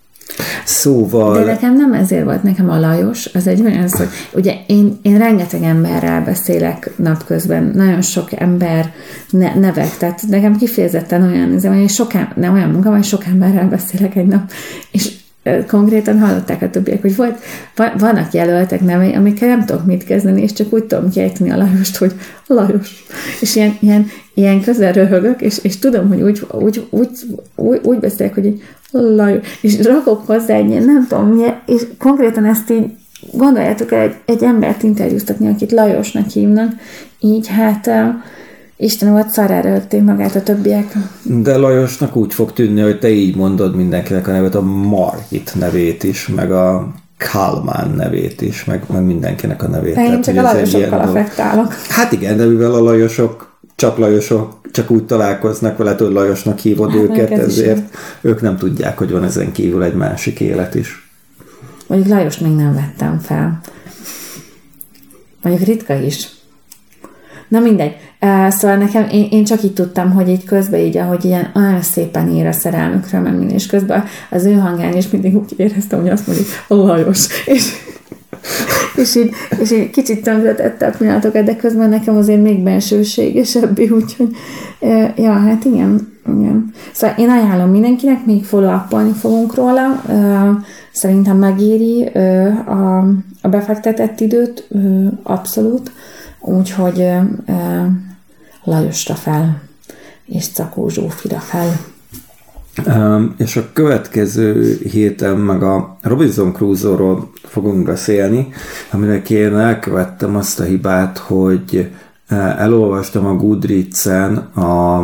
Szóval... 0.65 1.39
De 1.39 1.45
nekem 1.45 1.77
nem 1.77 1.93
ezért 1.93 2.25
volt 2.25 2.43
nekem 2.43 2.71
a 2.71 2.81
Lajos, 2.81 3.27
az 3.35 3.47
egy 3.47 3.61
olyan 3.61 3.89
szó, 3.89 4.05
ugye 4.33 4.55
én, 4.67 4.99
én 5.03 5.19
rengeteg 5.19 5.63
emberrel 5.63 6.23
beszélek 6.25 6.91
napközben, 6.97 7.73
nagyon 7.75 8.03
sok 8.03 8.41
ember 8.41 8.93
ne, 9.31 9.55
nevek, 9.55 9.97
tehát 9.97 10.23
nekem 10.29 10.57
kifejezetten 10.57 11.23
olyan, 11.23 11.79
hogy 11.79 11.89
sok, 11.89 12.13
nem 12.35 12.53
olyan 12.53 12.71
munka, 12.71 12.91
hogy 12.91 13.05
sok 13.05 13.25
emberrel 13.27 13.69
beszélek 13.69 14.17
egy 14.17 14.27
nap, 14.27 14.51
és 14.91 15.11
konkrétan 15.69 16.19
hallották 16.19 16.63
a 16.63 16.71
többiek, 16.71 17.01
hogy 17.01 17.17
volt, 17.17 17.39
vannak 17.99 18.33
jelöltek 18.33 18.81
nevei, 18.81 19.13
amikkel 19.15 19.49
nem 19.49 19.65
tudok 19.65 19.87
mit 19.87 20.05
kezdeni, 20.05 20.43
és 20.43 20.53
csak 20.53 20.73
úgy 20.73 20.85
tudom 20.85 21.11
kiejteni 21.11 21.51
a 21.51 21.57
Lajost, 21.57 21.97
hogy 21.97 22.13
Lajos. 22.47 23.05
És 23.41 23.57
ilyen, 23.57 23.77
ilyen, 23.81 24.07
ilyen 24.35 24.61
közel 24.61 24.93
röhögök, 24.93 25.41
és, 25.41 25.59
és 25.63 25.79
tudom, 25.79 26.09
hogy 26.09 26.23
úgy, 26.23 26.47
úgy, 26.51 26.87
úgy, 26.91 27.09
úgy, 27.57 27.81
úgy 27.83 27.99
beszélek, 27.99 28.35
hogy 28.35 28.47
egy 28.47 28.63
Lajos. 28.91 29.47
És 29.61 29.83
rakok 29.83 30.27
hozzá 30.27 30.55
egy 30.55 30.69
ilyen, 30.69 30.85
nem 30.85 31.07
tudom 31.09 31.29
milyen, 31.29 31.61
és 31.67 31.83
konkrétan 31.99 32.45
ezt 32.45 32.71
így 32.71 32.91
gondoljátok 33.33 33.93
el 33.93 34.01
egy, 34.01 34.15
egy 34.25 34.43
embert 34.43 34.83
interjúztatni, 34.83 35.49
akit 35.49 35.73
Lajosnak 35.73 36.29
hívnak, 36.29 36.73
így 37.21 37.49
hát 37.49 37.91
Isten 38.83 39.11
volt 39.11 39.31
szarára 39.31 39.69
ölték 39.69 40.03
magát 40.03 40.35
a 40.35 40.43
többiek. 40.43 40.93
De 41.23 41.57
Lajosnak 41.57 42.17
úgy 42.17 42.35
fog 42.35 42.53
tűnni, 42.53 42.81
hogy 42.81 42.99
te 42.99 43.11
így 43.11 43.37
mondod 43.37 43.77
mindenkinek 43.77 44.29
a 44.29 44.31
nevet, 44.31 44.55
a 44.55 44.61
Margit 44.63 45.55
nevét 45.55 46.03
is, 46.03 46.29
meg 46.29 46.53
a 46.53 46.93
Kalmán 47.33 47.91
nevét 47.91 48.41
is, 48.41 48.65
meg, 48.65 48.85
meg 48.93 49.03
mindenkinek 49.03 49.63
a 49.63 49.69
nevét. 49.69 49.97
Én 49.97 50.05
Tehát, 50.05 50.25
csak 50.25 50.37
a 50.37 50.43
Lajosokkal 50.43 51.01
affektálok. 51.01 51.73
Hát 51.89 52.13
igen, 52.13 52.37
de 52.37 52.45
mivel 52.45 52.75
a 52.75 52.83
Lajosok, 52.83 53.59
csak 53.75 53.99
Lajosok 53.99 54.61
csak 54.73 54.91
úgy 54.91 55.05
találkoznak 55.05 55.77
vele, 55.77 55.95
hogy 55.99 56.13
Lajosnak 56.13 56.59
hívod 56.59 56.91
hát 56.91 57.01
őket, 57.01 57.31
ezért 57.31 57.97
ők 58.21 58.41
nem 58.41 58.57
tudják, 58.57 58.99
hogy 58.99 59.11
van 59.11 59.25
ezen 59.25 59.53
kívül 59.53 59.83
egy 59.83 59.95
másik 59.95 60.41
élet 60.41 60.75
is. 60.75 61.11
Mondjuk 61.87 62.11
Lajos 62.11 62.39
még 62.39 62.53
nem 62.53 62.75
vettem 62.75 63.19
fel. 63.19 63.61
Mondjuk 65.43 65.69
ritka 65.69 65.95
is. 65.95 66.29
Na 67.49 67.61
mindegy. 67.61 67.97
Szóval 68.49 68.77
nekem, 68.77 69.09
én, 69.11 69.27
én 69.31 69.45
csak 69.45 69.63
így 69.63 69.73
tudtam, 69.73 70.13
hogy 70.13 70.29
így 70.29 70.45
közben 70.45 70.81
így, 70.81 70.97
ahogy 70.97 71.25
ilyen 71.25 71.51
olyan 71.55 71.83
szépen 71.83 72.29
ír 72.29 72.47
a 72.47 72.53
szerelmükről, 72.53 73.21
meg 73.21 73.53
és 73.53 73.67
közben 73.67 74.05
az 74.31 74.45
ő 74.45 74.53
hangján 74.53 74.97
is 74.97 75.11
mindig 75.11 75.37
úgy 75.37 75.55
éreztem, 75.57 76.01
hogy 76.01 76.11
azt 76.11 76.27
mondjuk, 76.27 76.49
Lajos. 76.69 77.47
És, 77.47 77.73
és 78.97 79.17
így, 79.17 79.31
és 79.61 79.71
így 79.71 79.91
kicsit 79.91 80.23
tönkretette 80.23 80.87
a 80.87 80.97
pillanatokat, 80.99 81.45
de 81.45 81.57
közben 81.57 81.89
nekem 81.89 82.17
azért 82.17 82.43
még 82.43 82.63
bensőségesebbi, 82.63 83.91
úgyhogy 84.01 84.37
ja, 85.17 85.33
hát 85.33 85.65
igen, 85.65 86.13
igen. 86.27 86.73
Szóval 86.93 87.17
én 87.19 87.31
ajánlom 87.31 87.71
mindenkinek, 87.71 88.25
még 88.27 88.45
follow 88.45 89.13
fogunk 89.21 89.55
róla. 89.55 90.03
Szerintem 90.93 91.37
megéri 91.37 92.05
a, 92.67 92.99
a 93.43 93.49
befektetett 93.49 94.21
időt, 94.21 94.69
abszolút. 95.23 95.93
Úgyhogy 96.41 97.09
Lajosra 98.65 99.15
fel, 99.15 99.63
és 100.25 100.49
Cakó 100.49 100.89
Zsófira 100.89 101.39
fel. 101.39 101.81
Um, 102.87 103.35
és 103.39 103.57
a 103.57 103.73
következő 103.73 104.81
héten 104.91 105.37
meg 105.37 105.63
a 105.63 105.99
Robinson 106.03 106.53
Crusoe-ról 106.53 107.31
fogunk 107.43 107.85
beszélni, 107.85 108.49
aminek 108.91 109.31
én 109.31 109.57
elkövettem 109.57 110.37
azt 110.37 110.61
a 110.61 110.65
hibát, 110.65 111.19
hogy 111.19 111.91
elolvastam 112.59 113.27
a 113.27 113.35
Goodreads-en 113.35 114.37
a, 114.37 114.99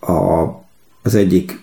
a, 0.00 0.62
az 1.02 1.14
egyik 1.14 1.60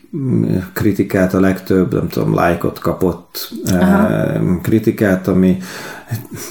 kritikát, 0.74 1.34
a 1.34 1.40
legtöbb, 1.40 1.94
nem 1.94 2.08
tudom, 2.08 2.34
lájkot 2.34 2.80
kapott 2.80 3.54
Aha. 3.66 4.60
kritikát, 4.62 5.28
ami 5.28 5.58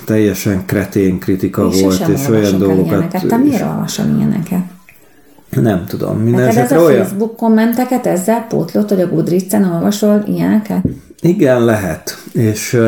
teljesen 0.04 0.66
kretén 0.66 1.18
kritika 1.18 1.68
és 1.72 1.80
volt, 1.80 2.08
és 2.08 2.28
olyan 2.28 2.58
dolgokat... 2.58 2.86
Ilyeneket. 2.86 3.26
Te 3.26 3.36
miért 3.36 3.62
olvasom 3.62 4.16
ilyeneket? 4.16 4.62
Nem 5.50 5.84
tudom. 5.84 6.18
Minden 6.18 6.44
Neked 6.44 6.62
ez 6.62 6.72
a 6.72 6.82
olyan... 6.82 7.04
Facebook 7.04 7.36
kommenteket 7.36 8.06
ezzel 8.06 8.46
pótlott, 8.48 8.88
hogy 8.88 9.00
a 9.00 9.08
Goodreads-en 9.08 9.64
olvasol 9.64 10.24
ilyeneket? 10.26 10.84
Igen, 11.20 11.64
lehet. 11.64 12.18
És 12.32 12.78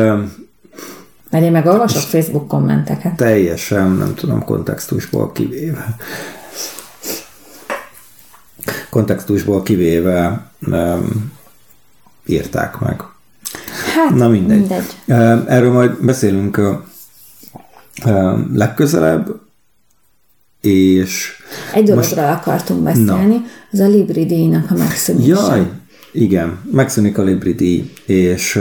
mert 1.31 1.43
én 1.43 1.51
meg 1.51 1.65
olvasok 1.65 2.01
Facebook 2.01 2.47
kommenteket. 2.47 3.15
Teljesen, 3.15 3.91
nem 3.91 4.13
tudom, 4.15 4.45
kontextusból 4.45 5.31
kivéve. 5.31 5.95
Kontextusból 8.89 9.63
kivéve 9.63 10.45
um, 10.67 11.31
írták 12.25 12.79
meg. 12.79 13.01
Hát, 13.95 14.15
Na 14.15 14.27
mindegy. 14.27 14.57
mindegy. 14.57 14.95
Erről 15.47 15.71
majd 15.71 16.05
beszélünk 16.05 16.61
legközelebb, 18.53 19.39
és... 20.61 21.31
Egy 21.73 21.83
dologra 21.83 22.21
most... 22.21 22.37
akartunk 22.39 22.83
beszélni, 22.83 23.35
Na. 23.35 23.43
az 23.71 23.79
a 23.79 23.87
Libri 23.87 24.25
díjnak 24.25 24.71
a 24.71 24.73
megszűnése. 24.77 25.27
Jaj, 25.27 25.67
igen, 26.11 26.59
megszűnik 26.71 27.17
a 27.17 27.23
Libri 27.23 27.53
díj, 27.53 27.91
és 28.05 28.59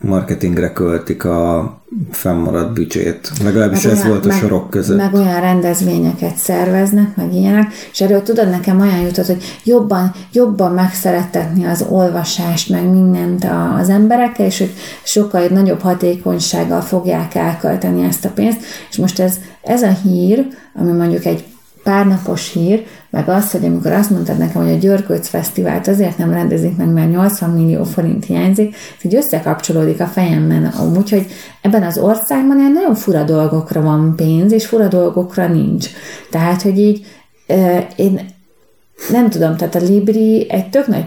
marketingre 0.00 0.72
költik 0.72 1.24
a 1.24 1.74
fennmaradt 2.10 2.72
büdzsét. 2.72 3.30
Legalábbis 3.42 3.82
meg 3.82 3.92
ez 3.92 3.98
olyan, 3.98 4.10
volt 4.10 4.26
a 4.26 4.30
sorok 4.30 4.70
között. 4.70 4.96
Meg 4.96 5.14
olyan 5.14 5.40
rendezvényeket 5.40 6.36
szerveznek, 6.36 7.16
meg 7.16 7.34
ilyenek, 7.34 7.72
és 7.92 8.00
erről 8.00 8.22
tudod, 8.22 8.50
nekem 8.50 8.80
olyan 8.80 9.00
jutott, 9.00 9.26
hogy 9.26 9.42
jobban, 9.64 10.12
jobban 10.32 10.72
megszerettetni 10.72 11.64
az 11.64 11.84
olvasást, 11.88 12.68
meg 12.68 12.90
mindent 12.90 13.46
az 13.78 13.88
emberekkel, 13.88 14.46
és 14.46 14.58
hogy 14.58 14.74
sokkal 15.02 15.46
nagyobb 15.46 15.80
hatékonysággal 15.80 16.80
fogják 16.80 17.34
elkölteni 17.34 18.04
ezt 18.04 18.24
a 18.24 18.30
pénzt, 18.30 18.60
és 18.90 18.96
most 18.96 19.20
ez, 19.20 19.38
ez 19.62 19.82
a 19.82 19.96
hír, 20.02 20.46
ami 20.74 20.92
mondjuk 20.92 21.24
egy 21.24 21.44
pár 21.82 22.06
napos 22.06 22.52
hír, 22.52 22.86
meg 23.10 23.28
az, 23.28 23.50
hogy 23.50 23.64
amikor 23.64 23.92
azt 23.92 24.10
mondtad 24.10 24.38
nekem, 24.38 24.62
hogy 24.62 24.72
a 24.72 24.78
Györkőc 24.78 25.28
Fesztivált 25.28 25.88
azért 25.88 26.18
nem 26.18 26.32
rendezik 26.32 26.76
meg, 26.76 26.88
mert 26.88 27.10
80 27.10 27.50
millió 27.50 27.84
forint 27.84 28.24
hiányzik, 28.24 28.74
ez 28.98 29.04
így 29.04 29.14
összekapcsolódik 29.14 30.00
a 30.00 30.06
fejemben 30.06 30.64
amúgy, 30.64 31.10
hogy 31.10 31.26
ebben 31.60 31.82
az 31.82 31.98
országban 31.98 32.58
ilyen 32.58 32.72
nagyon 32.72 32.94
fura 32.94 33.22
dolgokra 33.22 33.82
van 33.82 34.16
pénz, 34.16 34.52
és 34.52 34.66
fura 34.66 34.88
dolgokra 34.88 35.48
nincs. 35.48 35.88
Tehát, 36.30 36.62
hogy 36.62 36.78
így 36.78 37.06
én 37.96 38.20
nem 39.10 39.30
tudom, 39.30 39.56
tehát 39.56 39.74
a 39.74 39.78
Libri 39.78 40.50
egy 40.50 40.70
tök 40.70 40.86
nagy 40.86 41.04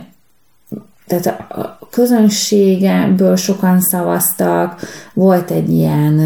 tehát 1.07 1.51
a 1.51 1.79
közönségeből 1.91 3.35
sokan 3.35 3.81
szavaztak, 3.81 4.79
volt 5.13 5.51
egy 5.51 5.69
ilyen 5.69 6.19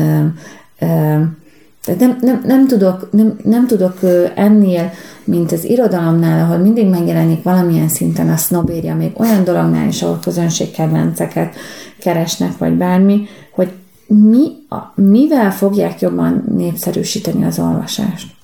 tehát 1.87 2.01
nem, 2.01 2.17
nem, 2.21 2.41
nem, 2.45 2.67
tudok, 2.67 3.07
nem, 3.11 3.37
nem 3.43 3.67
tudok 3.67 3.99
ennél, 4.35 4.91
mint 5.23 5.51
az 5.51 5.63
irodalomnál, 5.63 6.43
ahol 6.43 6.57
mindig 6.57 6.87
megjelenik 6.87 7.43
valamilyen 7.43 7.89
szinten 7.89 8.29
a 8.29 8.37
sznobéria, 8.37 8.95
még 8.95 9.11
olyan 9.15 9.43
dolognál 9.43 9.87
is, 9.87 10.01
ahol 10.01 10.19
közönségkedvenceket 10.21 11.55
keresnek, 11.99 12.57
vagy 12.57 12.73
bármi, 12.73 13.27
hogy 13.51 13.71
mi, 14.07 14.51
a, 14.69 15.01
mivel 15.01 15.51
fogják 15.51 16.01
jobban 16.01 16.43
népszerűsíteni 16.55 17.45
az 17.45 17.59
olvasást? 17.59 18.35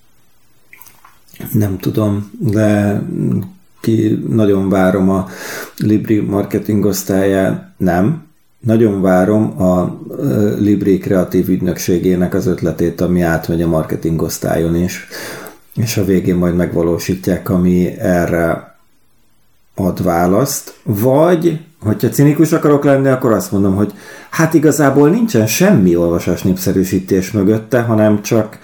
Nem 1.52 1.78
tudom, 1.78 2.32
de 2.40 3.02
ki 3.82 4.24
nagyon 4.30 4.70
várom 4.70 5.10
a 5.10 5.28
Libri 5.78 6.20
marketing 6.20 6.86
osztályát, 6.86 7.74
nem, 7.78 8.24
nagyon 8.64 9.02
várom 9.02 9.62
a 9.62 10.00
Libri 10.58 10.98
kreatív 10.98 11.50
ügynökségének 11.50 12.34
az 12.34 12.48
ötletét, 12.48 13.02
ami 13.02 13.22
átmegy 13.22 13.62
a 13.62 13.68
marketing 13.68 14.22
osztályon 14.22 14.76
is, 14.76 15.08
és 15.76 15.98
a 15.98 16.06
végén 16.06 16.36
majd 16.36 16.56
megvalósítják, 16.56 17.50
ami 17.50 17.98
erre 18.00 18.76
ad 19.76 20.04
választ. 20.04 20.74
Vagy, 20.84 21.60
hogyha 21.82 22.10
cinikus 22.10 22.52
akarok 22.52 22.84
lenni, 22.84 23.08
akkor 23.08 23.32
azt 23.32 23.52
mondom, 23.52 23.76
hogy 23.76 23.94
Hát 24.34 24.54
igazából 24.54 25.10
nincsen 25.10 25.48
semmi 25.48 25.96
olvasás 25.96 26.42
népszerűsítés 26.42 27.32
mögötte, 27.32 27.82
hanem 27.82 28.22
csak 28.22 28.58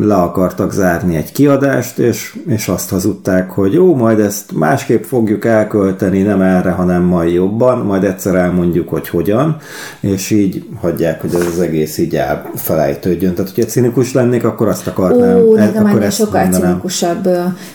le 0.00 0.14
akartak 0.14 0.72
zárni 0.72 1.16
egy 1.16 1.32
kiadást, 1.32 1.98
és, 1.98 2.36
és 2.46 2.68
azt 2.68 2.90
hazudták, 2.90 3.50
hogy 3.50 3.72
jó, 3.72 3.96
majd 3.96 4.18
ezt 4.18 4.52
másképp 4.54 5.02
fogjuk 5.04 5.44
elkölteni, 5.44 6.22
nem 6.22 6.40
erre, 6.40 6.70
hanem 6.70 7.02
majd 7.02 7.32
jobban, 7.32 7.78
majd 7.78 8.04
egyszer 8.04 8.34
elmondjuk, 8.34 8.88
hogy 8.88 9.08
hogyan, 9.08 9.56
és 10.00 10.30
így 10.30 10.64
hagyják, 10.80 11.20
hogy 11.20 11.34
ez 11.34 11.46
az 11.46 11.60
egész 11.60 11.98
így 11.98 12.20
felejtődjön. 12.54 13.34
Tehát, 13.34 13.50
hogyha 13.54 13.70
cinikus 13.70 14.12
lennék, 14.12 14.44
akkor 14.44 14.68
azt 14.68 14.86
akarnám. 14.86 15.36
Ó, 15.36 15.54
nekem 15.54 15.84
akkor 15.84 16.02
ezt 16.02 16.16
sokkal 16.16 16.42
mondanám. 16.42 16.68
cinikusabb 16.68 17.28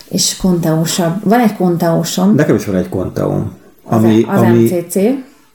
és 0.10 0.38
konteósabb. 0.38 1.14
Van 1.24 1.40
egy 1.40 1.56
konteósom. 1.56 2.36
Nekem 2.36 2.56
is 2.56 2.66
van 2.66 2.76
egy 2.76 2.90
konteóm. 2.90 3.52
Ami, 3.84 4.26
az, 4.28 4.40
az 4.40 4.42
ami, 4.42 4.64
MCC. 4.64 4.96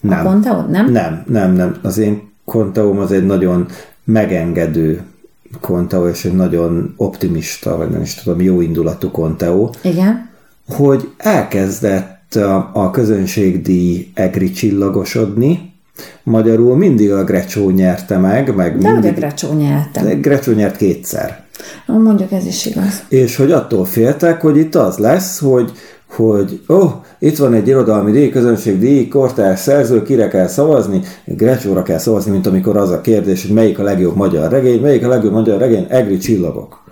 Nem. 0.02 0.26
A 0.26 0.30
Conteó, 0.30 0.60
nem? 0.70 0.90
Nem, 0.90 1.24
nem, 1.26 1.52
nem. 1.52 1.76
Az 1.82 1.98
én 1.98 2.30
konteóm 2.44 2.98
az 2.98 3.12
egy 3.12 3.26
nagyon 3.26 3.66
megengedő 4.04 5.02
konteó, 5.60 6.08
és 6.08 6.24
egy 6.24 6.34
nagyon 6.34 6.94
optimista, 6.96 7.76
vagy 7.76 7.90
nem 7.90 8.00
is 8.00 8.14
tudom, 8.14 8.40
jó 8.40 8.60
indulatú 8.60 9.10
konteó. 9.10 9.74
Igen. 9.82 10.30
Hogy 10.68 11.08
elkezdett 11.16 12.34
a, 12.34 12.70
a 12.72 12.90
közönségdíj 12.90 14.10
egri 14.14 14.50
csillagosodni, 14.50 15.70
Magyarul 16.22 16.76
mindig 16.76 17.12
a 17.12 17.24
Grecsó 17.24 17.70
nyerte 17.70 18.18
meg, 18.18 18.54
meg 18.54 18.78
De 18.78 18.92
mindig... 18.92 19.10
a 19.10 19.14
Grecsó 19.14 19.52
nyerte. 19.52 20.14
Grecsó 20.14 20.52
nyert 20.52 20.76
kétszer. 20.76 21.44
Mondjuk 21.86 22.32
ez 22.32 22.46
is 22.46 22.66
igaz. 22.66 23.04
És 23.08 23.36
hogy 23.36 23.52
attól 23.52 23.84
féltek, 23.84 24.40
hogy 24.40 24.56
itt 24.56 24.74
az 24.74 24.96
lesz, 24.96 25.38
hogy 25.38 25.72
hogy 26.16 26.60
ó, 26.68 26.74
oh, 26.74 26.92
itt 27.18 27.36
van 27.36 27.54
egy 27.54 27.68
irodalmi 27.68 28.10
díj, 28.10 28.28
közönség 28.28 28.78
díj, 28.78 29.08
kortárs 29.08 29.60
szerző, 29.60 30.02
kire 30.02 30.28
kell 30.28 30.46
szavazni, 30.46 31.02
Grecsóra 31.24 31.82
kell 31.82 31.98
szavazni, 31.98 32.30
mint 32.30 32.46
amikor 32.46 32.76
az 32.76 32.90
a 32.90 33.00
kérdés, 33.00 33.42
hogy 33.42 33.54
melyik 33.54 33.78
a 33.78 33.82
legjobb 33.82 34.16
magyar 34.16 34.50
regény, 34.50 34.80
melyik 34.80 35.04
a 35.04 35.08
legjobb 35.08 35.32
magyar 35.32 35.58
regény, 35.58 35.86
Egri 35.88 36.18
csillagok. 36.18 36.82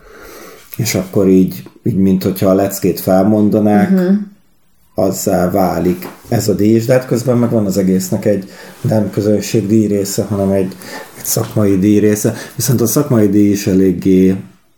És 0.76 0.94
akkor 0.94 1.28
így, 1.28 1.62
így 1.82 1.96
mint 1.96 2.22
hogyha 2.22 2.48
a 2.48 2.54
leckét 2.54 3.00
felmondanák, 3.00 3.90
uh-huh. 3.90 4.16
azzá 4.94 5.50
válik 5.50 6.08
ez 6.28 6.48
a 6.48 6.54
díj, 6.54 6.78
de 6.78 6.92
hát 6.92 7.06
közben 7.06 7.38
meg 7.38 7.50
van 7.50 7.66
az 7.66 7.78
egésznek 7.78 8.24
egy 8.24 8.50
nem 8.80 9.10
közönség 9.10 9.66
díj 9.66 9.86
része, 9.86 10.22
hanem 10.22 10.50
egy, 10.50 10.76
egy 11.18 11.24
szakmai 11.24 11.78
díj 11.78 11.98
része. 11.98 12.34
Viszont 12.56 12.80
a 12.80 12.86
szakmai 12.86 13.28
díj 13.28 13.50
is 13.50 13.66
eléggé 13.66 14.36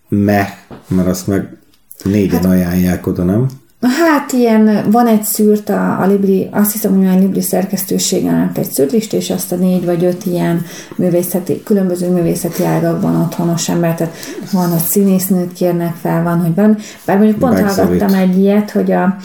meh, 0.09 0.49
mert 0.89 1.09
azt 1.09 1.27
meg 1.27 1.57
négyen 2.05 2.43
hát, 2.43 2.51
ajánlják 2.51 3.07
oda, 3.07 3.25
nem? 3.25 3.47
Hát 3.89 4.33
ilyen, 4.33 4.91
van 4.91 5.07
egy 5.07 5.23
szűrt 5.23 5.69
a, 5.69 6.01
a 6.01 6.07
Libri, 6.07 6.49
azt 6.53 6.73
hiszem, 6.73 6.97
hogy 6.97 7.07
a 7.07 7.19
Libri 7.19 7.41
szerkesztőségen 7.41 8.51
egy 8.55 8.71
szűrlist, 8.71 9.13
és 9.13 9.31
azt 9.31 9.53
a 9.53 9.57
négy 9.57 9.85
vagy 9.85 10.05
öt 10.05 10.27
ilyen 10.27 10.65
művészeti, 10.97 11.63
különböző 11.63 12.11
művészeti 12.11 12.65
ágakban 12.65 13.21
otthonos 13.21 13.69
ember, 13.69 13.95
tehát 13.95 14.15
van, 14.53 14.69
hogy 14.69 14.83
színésznőt 14.83 15.53
kérnek 15.53 15.95
fel, 16.01 16.23
van, 16.23 16.41
hogy 16.41 16.55
van. 16.55 16.79
Bár 17.05 17.17
mondjuk 17.17 17.39
pont 17.39 17.61
hallgattam 17.61 18.15
egy 18.15 18.39
ilyet, 18.39 18.71
hogy 18.71 18.93
a, 18.93 19.17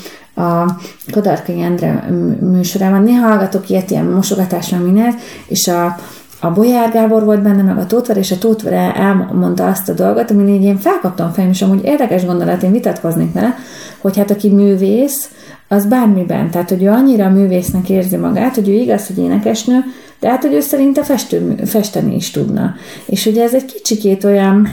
a 0.41 0.77
Kodarkai 1.11 1.61
Endre 1.61 2.07
műsorában. 2.39 3.03
Néha 3.03 3.27
hallgatok 3.27 3.69
ilyet, 3.69 3.91
ilyen 3.91 4.05
mosogatásra 4.05 4.77
mindent, 4.77 5.19
és 5.47 5.67
a, 5.67 5.95
a 6.39 6.51
Bolyár 6.51 6.91
Gábor 6.91 7.23
volt 7.23 7.41
benne, 7.41 7.61
meg 7.61 7.77
a 7.77 7.85
Tótvar, 7.85 8.17
és 8.17 8.31
a 8.31 8.37
Tótvar 8.37 8.73
elmondta 8.73 9.67
azt 9.67 9.89
a 9.89 9.93
dolgot, 9.93 10.31
amin 10.31 10.47
így 10.47 10.63
én 10.63 10.77
felkaptam 10.77 11.31
fejem, 11.31 11.49
és 11.49 11.61
amúgy 11.61 11.83
érdekes 11.83 12.25
gondolat, 12.25 12.63
én 12.63 12.71
vitatkoznék 12.71 13.33
vele, 13.33 13.55
hogy 13.97 14.17
hát 14.17 14.31
aki 14.31 14.49
művész, 14.49 15.31
az 15.67 15.85
bármiben, 15.85 16.49
tehát 16.51 16.69
hogy 16.69 16.83
ő 16.83 16.89
annyira 16.89 17.29
művésznek 17.29 17.89
érzi 17.89 18.15
magát, 18.15 18.55
hogy 18.55 18.69
ő 18.69 18.73
igaz, 18.73 19.07
hogy 19.07 19.17
énekesnő, 19.17 19.79
de 20.19 20.29
hát, 20.29 20.41
hogy 20.41 20.53
ő 20.53 20.59
szerinte 20.59 21.03
festő, 21.03 21.55
festeni 21.65 22.15
is 22.15 22.31
tudna. 22.31 22.75
És 23.05 23.25
ugye 23.25 23.43
ez 23.43 23.53
egy 23.53 23.65
kicsikét 23.65 24.23
olyan, 24.23 24.67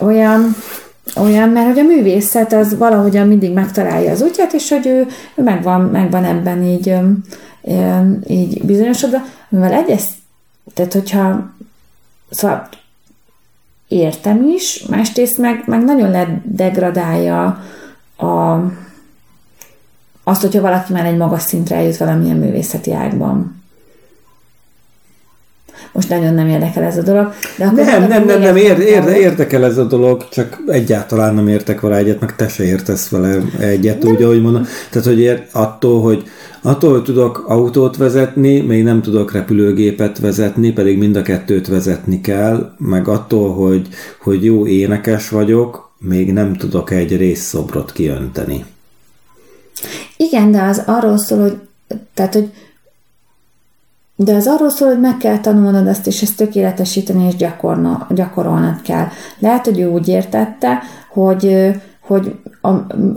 olyan, 0.00 0.56
olyan, 1.16 1.48
mert 1.48 1.66
hogy 1.66 1.78
a 1.78 1.82
művészet 1.82 2.52
az 2.52 2.78
valahogyan 2.78 3.28
mindig 3.28 3.52
megtalálja 3.52 4.10
az 4.10 4.22
útját, 4.22 4.52
és 4.52 4.68
hogy 4.68 4.86
ő, 4.86 5.06
ő 5.34 5.42
megvan, 5.42 5.80
megvan 5.80 6.24
ebben 6.24 6.62
így, 6.62 6.94
így 8.26 8.64
bizonyosodva, 8.64 9.24
mivel 9.48 9.72
egyrészt 9.72 10.10
tehát, 10.74 10.92
hogyha 10.92 11.52
szóval 12.30 12.68
értem 13.88 14.48
is, 14.48 14.84
másrészt 14.88 15.38
meg, 15.38 15.62
meg 15.66 15.84
nagyon 15.84 16.10
ledegradálja 16.10 17.62
a, 18.16 18.60
azt, 20.22 20.40
hogyha 20.40 20.60
valaki 20.60 20.92
már 20.92 21.04
egy 21.06 21.16
magas 21.16 21.42
szintre 21.42 21.76
eljut 21.76 21.96
valamilyen 21.96 22.36
művészeti 22.36 22.92
ágban. 22.92 23.62
Most 25.92 26.08
nagyon 26.08 26.34
nem 26.34 26.48
érdekel 26.48 26.82
ez 26.82 26.98
a 26.98 27.02
dolog. 27.02 27.32
De 27.58 27.64
akkor 27.64 27.84
nem, 27.84 28.08
nem, 28.08 28.24
nem, 28.24 28.40
nem, 28.40 28.56
ér, 28.56 28.78
ér, 28.78 29.08
érdekel 29.08 29.64
ez 29.64 29.78
a 29.78 29.84
dolog, 29.84 30.28
csak 30.28 30.62
egyáltalán 30.66 31.34
nem 31.34 31.48
értek 31.48 31.80
vele 31.80 31.96
egyet, 31.96 32.20
meg 32.20 32.36
te 32.36 32.48
se 32.48 32.64
értesz 32.64 33.08
vele 33.08 33.36
egyet, 33.58 34.02
nem. 34.02 34.12
úgy, 34.12 34.22
ahogy 34.22 34.42
mondom. 34.42 34.66
Tehát, 34.90 35.08
hogy 35.08 35.20
ér, 35.20 35.46
attól, 35.52 36.02
hogy 36.02 36.24
Attól, 36.66 36.92
hogy 36.92 37.02
tudok 37.02 37.44
autót 37.48 37.96
vezetni, 37.96 38.60
még 38.60 38.82
nem 38.82 39.02
tudok 39.02 39.32
repülőgépet 39.32 40.18
vezetni, 40.18 40.72
pedig 40.72 40.98
mind 40.98 41.16
a 41.16 41.22
kettőt 41.22 41.66
vezetni 41.66 42.20
kell, 42.20 42.74
meg 42.78 43.08
attól, 43.08 43.54
hogy, 43.54 43.88
hogy 44.20 44.44
jó 44.44 44.66
énekes 44.66 45.28
vagyok, 45.28 45.92
még 45.98 46.32
nem 46.32 46.56
tudok 46.56 46.90
egy 46.90 47.16
részszobrot 47.16 47.92
kiönteni. 47.92 48.64
Igen, 50.16 50.50
de 50.50 50.62
az 50.62 50.82
arról 50.86 51.18
szól, 51.18 51.40
hogy 51.40 51.56
tehát, 52.14 52.34
hogy 52.34 52.50
de 54.16 54.34
az 54.34 54.46
arról 54.46 54.70
szól, 54.70 54.88
hogy 54.88 55.00
meg 55.00 55.16
kell 55.16 55.38
tanulnod 55.38 55.86
ezt, 55.86 56.06
és 56.06 56.22
ezt 56.22 56.36
tökéletesíteni, 56.36 57.26
és 57.26 57.36
gyakorna, 57.36 58.06
gyakorolnod 58.10 58.82
kell. 58.82 59.06
Lehet, 59.38 59.64
hogy 59.64 59.78
ő 59.78 59.88
úgy 59.88 60.08
értette, 60.08 60.82
hogy, 61.12 61.70
hogy 62.00 62.38
a, 62.60 62.70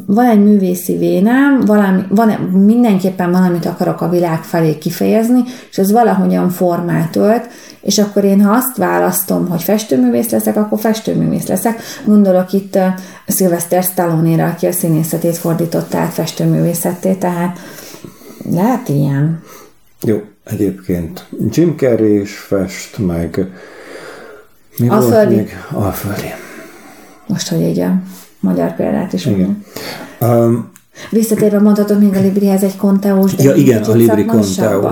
van 0.05 0.25
egy 0.25 0.43
művészi 0.43 0.97
vénám, 0.97 1.59
valami, 1.65 2.01
van, 2.09 2.29
mindenképpen 2.65 3.31
valamit 3.31 3.65
akarok 3.65 4.01
a 4.01 4.09
világ 4.09 4.43
felé 4.43 4.77
kifejezni, 4.77 5.43
és 5.69 5.77
ez 5.77 5.91
valahogyan 5.91 6.49
formát 6.49 7.15
ölt, 7.15 7.47
és 7.81 7.97
akkor 7.97 8.23
én, 8.23 8.43
ha 8.43 8.51
azt 8.51 8.77
választom, 8.77 9.49
hogy 9.49 9.63
festőművész 9.63 10.29
leszek, 10.29 10.55
akkor 10.55 10.79
festőművész 10.79 11.47
leszek. 11.47 11.79
Gondolok 12.05 12.53
itt 12.53 12.75
uh, 12.75 12.83
Sylvester 13.27 13.83
stallone 13.83 14.45
aki 14.45 14.65
a 14.65 14.71
színészetét 14.71 15.37
fordította 15.37 15.97
át 15.97 16.13
festőművészetté, 16.13 17.13
tehát 17.13 17.59
lehet 18.51 18.89
ilyen. 18.89 19.41
Jó, 20.01 20.17
egyébként 20.49 21.25
Jim 21.49 21.75
Carrey 21.77 22.19
is 22.19 22.37
fest, 22.37 22.97
meg 22.97 23.47
mi 24.77 24.87
Alföldi. 24.87 25.33
volt 25.33 25.45
még? 25.45 25.57
Alföldi. 25.71 26.33
Most, 27.27 27.47
hogy 27.47 27.61
így 27.61 27.79
a 27.79 28.01
magyar 28.39 28.75
példát 28.75 29.13
is 29.13 29.25
Igen. 29.25 29.65
Um, 30.19 30.71
Visszatérve 31.09 31.59
mondhatod 31.59 31.99
még 31.99 32.15
a 32.15 32.19
Librihez 32.19 32.63
egy 32.63 32.75
konteós, 32.75 33.35
de 33.35 33.43
ja, 33.43 33.55
igen, 33.55 33.83
a 33.83 33.93
Libri 33.93 34.25
konteó. 34.25 34.89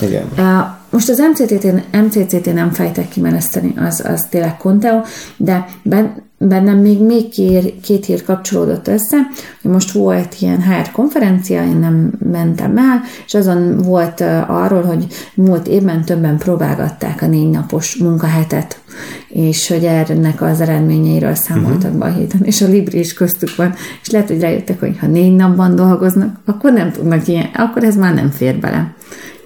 Igen. 0.00 0.24
Uh, 0.36 0.77
most 0.90 1.08
az 1.08 1.18
MCT-t, 1.18 1.92
MCCT 1.92 2.54
nem 2.54 2.70
fejtek 2.70 3.08
ki, 3.08 3.20
mert 3.20 3.36
ez, 3.36 3.62
az, 3.76 4.04
az 4.04 4.26
tényleg 4.30 4.56
konteó, 4.56 5.00
de 5.36 5.66
ben, 5.82 6.26
bennem 6.38 6.78
még, 6.78 7.02
még 7.02 7.28
két, 7.28 7.80
két 7.80 8.04
hír 8.04 8.24
kapcsolódott 8.24 8.88
össze, 8.88 9.16
hogy 9.62 9.70
most 9.70 9.90
volt 9.90 10.36
ilyen 10.38 10.62
HR 10.62 10.90
konferencia, 10.90 11.62
én 11.62 11.76
nem 11.76 12.12
mentem 12.30 12.76
el, 12.76 13.00
és 13.26 13.34
azon 13.34 13.76
volt 13.76 14.20
arról, 14.46 14.82
hogy 14.82 15.06
múlt 15.34 15.66
évben 15.66 16.04
többen 16.04 16.38
próbálgatták 16.38 17.22
a 17.22 17.26
négy 17.26 17.50
napos 17.50 17.96
munkahetet, 17.96 18.80
és 19.28 19.68
hogy 19.68 19.84
ennek 19.84 20.42
az 20.42 20.60
eredményeiről 20.60 21.34
számoltak 21.34 21.94
uh-huh. 21.94 21.98
be 21.98 22.04
a 22.04 22.12
héten, 22.12 22.40
és 22.42 22.62
a 22.62 22.68
Libri 22.68 22.98
is 22.98 23.12
köztük 23.12 23.56
van, 23.56 23.74
és 24.02 24.10
lehet, 24.10 24.28
hogy 24.28 24.40
rájöttek, 24.40 24.80
hogy 24.80 24.98
ha 24.98 25.06
négy 25.06 25.36
napban 25.36 25.74
dolgoznak, 25.74 26.40
akkor 26.44 26.72
nem 26.72 26.92
tudnak 26.92 27.28
ilyen, 27.28 27.50
akkor 27.54 27.84
ez 27.84 27.96
már 27.96 28.14
nem 28.14 28.30
fér 28.30 28.58
bele. 28.58 28.94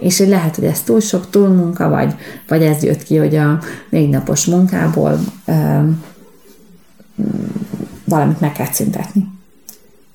És 0.02 0.18
hogy 0.18 0.28
lehet, 0.28 0.54
hogy 0.54 0.64
ez 0.64 0.82
túl 0.82 1.00
sok 1.00 1.30
túlmunka, 1.30 1.88
vagy, 1.88 2.14
vagy 2.48 2.62
ez 2.62 2.82
jött 2.82 3.02
ki, 3.02 3.16
hogy 3.16 3.36
a 3.36 3.58
négy 3.88 4.08
napos 4.08 4.44
munkából 4.44 5.18
um, 5.46 6.02
valamit 8.04 8.40
meg 8.40 8.52
kell 8.52 8.72
szüntetni. 8.72 9.28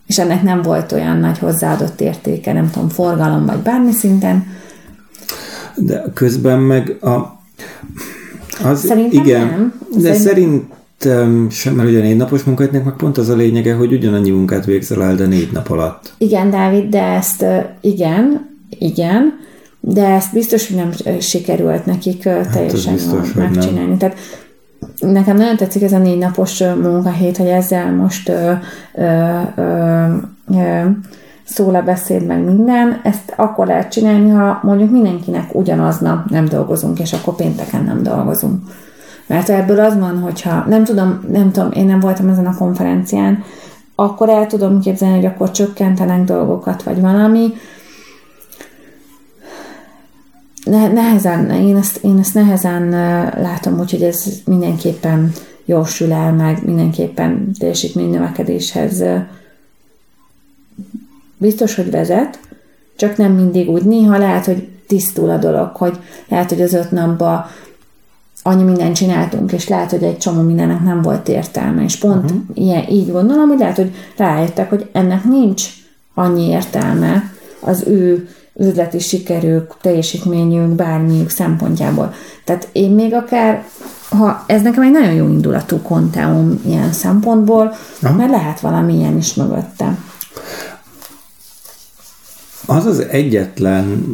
És 0.07 0.19
ennek 0.19 0.43
nem 0.43 0.61
volt 0.61 0.91
olyan 0.91 1.17
nagy 1.17 1.37
hozzáadott 1.37 2.01
értéke, 2.01 2.53
nem 2.53 2.69
tudom, 2.69 2.89
forgalom 2.89 3.45
vagy 3.45 3.59
bármi 3.59 3.91
szinten. 3.91 4.47
De 5.75 6.03
közben 6.13 6.59
meg 6.59 6.97
a... 7.03 7.35
Az, 8.63 8.85
Szerintem 8.85 9.23
igen, 9.23 9.47
nem. 9.47 9.73
De 9.97 10.13
szerint 10.13 10.75
szerintem 10.97 11.49
sem, 11.49 11.73
mert 11.73 11.89
ugye 11.89 11.99
négy 11.99 12.15
napos 12.15 12.43
munkájtnak 12.43 12.83
meg 12.83 12.93
pont 12.93 13.17
az 13.17 13.29
a 13.29 13.35
lényege, 13.35 13.73
hogy 13.73 13.93
ugyanannyi 13.93 14.29
munkát 14.29 14.65
végzel 14.65 15.03
el, 15.03 15.15
de 15.15 15.25
négy 15.25 15.49
nap 15.51 15.69
alatt. 15.69 16.13
Igen, 16.17 16.49
Dávid, 16.49 16.89
de 16.89 17.03
ezt 17.03 17.45
igen, 17.81 18.49
igen, 18.79 19.39
de 19.89 20.05
ezt 20.05 20.33
biztos, 20.33 20.67
hogy 20.67 20.75
nem 20.75 21.19
sikerült 21.19 21.85
nekik 21.85 22.21
teljesen 22.21 22.91
hát 22.91 22.93
biztos, 22.93 23.33
megcsinálni. 23.33 23.97
Tehát 23.97 24.17
nekem 24.99 25.37
nagyon 25.37 25.55
tetszik 25.55 25.81
ez 25.81 25.93
a 25.93 25.97
négy 25.97 26.17
napos 26.17 26.59
munkahét, 26.59 27.37
hogy 27.37 27.47
ezzel 27.47 27.91
most 27.91 28.29
ö, 28.29 28.51
ö, 28.93 29.39
ö, 29.55 30.05
ö, 30.53 30.81
szól 31.43 31.75
a 31.75 31.81
beszéd, 31.81 32.25
meg 32.25 32.43
minden, 32.43 32.99
ezt 33.03 33.33
akkor 33.35 33.67
lehet 33.67 33.91
csinálni, 33.91 34.29
ha 34.29 34.59
mondjuk 34.63 34.91
mindenkinek 34.91 35.55
ugyanaznap 35.55 36.29
nem 36.29 36.45
dolgozunk, 36.45 36.99
és 36.99 37.13
akkor 37.13 37.35
pénteken 37.35 37.83
nem 37.83 38.03
dolgozunk. 38.03 38.61
Mert 39.27 39.49
ebből 39.49 39.79
az 39.79 39.97
van, 39.99 40.19
hogyha 40.19 40.65
nem 40.67 40.83
tudom, 40.83 41.19
nem 41.31 41.51
tudom, 41.51 41.71
én 41.71 41.85
nem 41.85 41.99
voltam 41.99 42.29
ezen 42.29 42.45
a 42.45 42.57
konferencián, 42.57 43.43
akkor 43.95 44.29
el 44.29 44.47
tudom 44.47 44.79
képzelni, 44.79 45.15
hogy 45.15 45.25
akkor 45.25 45.51
csökkentenek 45.51 46.23
dolgokat, 46.23 46.83
vagy 46.83 47.01
valami. 47.01 47.53
Ne, 50.69 50.87
nehezen, 50.87 51.51
én 51.51 51.75
ezt, 51.75 51.99
én 52.03 52.17
ezt 52.19 52.33
nehezen 52.33 52.89
látom, 53.41 53.79
úgyhogy 53.79 54.03
ez 54.03 54.25
mindenképpen 54.45 55.31
jósül 55.65 56.13
el, 56.13 56.33
meg 56.33 56.65
mindenképpen 56.65 57.51
teljesítménynövekedéshez 57.59 59.03
biztos, 61.37 61.75
hogy 61.75 61.91
vezet, 61.91 62.39
csak 62.95 63.17
nem 63.17 63.31
mindig 63.31 63.69
úgy. 63.69 63.83
Néha 63.83 64.17
lehet, 64.17 64.45
hogy 64.45 64.67
tisztul 64.87 65.29
a 65.29 65.37
dolog, 65.37 65.75
hogy 65.75 65.99
lehet, 66.27 66.49
hogy 66.49 66.61
az 66.61 66.73
öt 66.73 66.91
napban 66.91 67.45
annyi 68.43 68.63
mindent 68.63 68.95
csináltunk, 68.95 69.51
és 69.51 69.67
lehet, 69.67 69.89
hogy 69.89 70.03
egy 70.03 70.17
csomó 70.17 70.41
mindennek 70.41 70.83
nem 70.83 71.01
volt 71.01 71.27
értelme, 71.27 71.83
és 71.83 71.97
pont 71.97 72.23
uh-huh. 72.23 72.39
ilyen, 72.53 72.89
így 72.89 73.11
gondolom, 73.11 73.47
hogy 73.47 73.59
lehet, 73.59 73.75
hogy 73.75 73.95
rájöttek, 74.17 74.69
hogy 74.69 74.89
ennek 74.91 75.23
nincs 75.23 75.65
annyi 76.13 76.47
értelme 76.47 77.31
az 77.59 77.83
ő 77.87 78.29
üzleti 78.59 78.99
sikerük, 78.99 79.75
teljesítményük, 79.81 80.67
bármiük 80.67 81.29
szempontjából. 81.29 82.13
Tehát 82.43 82.69
én 82.71 82.91
még 82.91 83.13
akár, 83.13 83.65
ha 84.09 84.43
ez 84.47 84.61
nekem 84.61 84.83
egy 84.83 84.91
nagyon 84.91 85.13
jó 85.13 85.27
indulatú 85.27 85.81
konteum 85.81 86.61
ilyen 86.65 86.91
szempontból, 86.91 87.73
Aha. 88.01 88.15
mert 88.15 88.31
lehet 88.31 88.59
valami 88.59 88.93
ilyen 88.93 89.17
is 89.17 89.33
mögötte. 89.33 89.97
Az 92.65 92.85
az 92.85 92.99
egyetlen, 92.99 94.05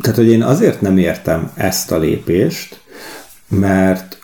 tehát 0.00 0.16
hogy 0.16 0.28
én 0.28 0.42
azért 0.42 0.80
nem 0.80 0.98
értem 0.98 1.50
ezt 1.54 1.92
a 1.92 1.98
lépést, 1.98 2.80
mert 3.48 4.18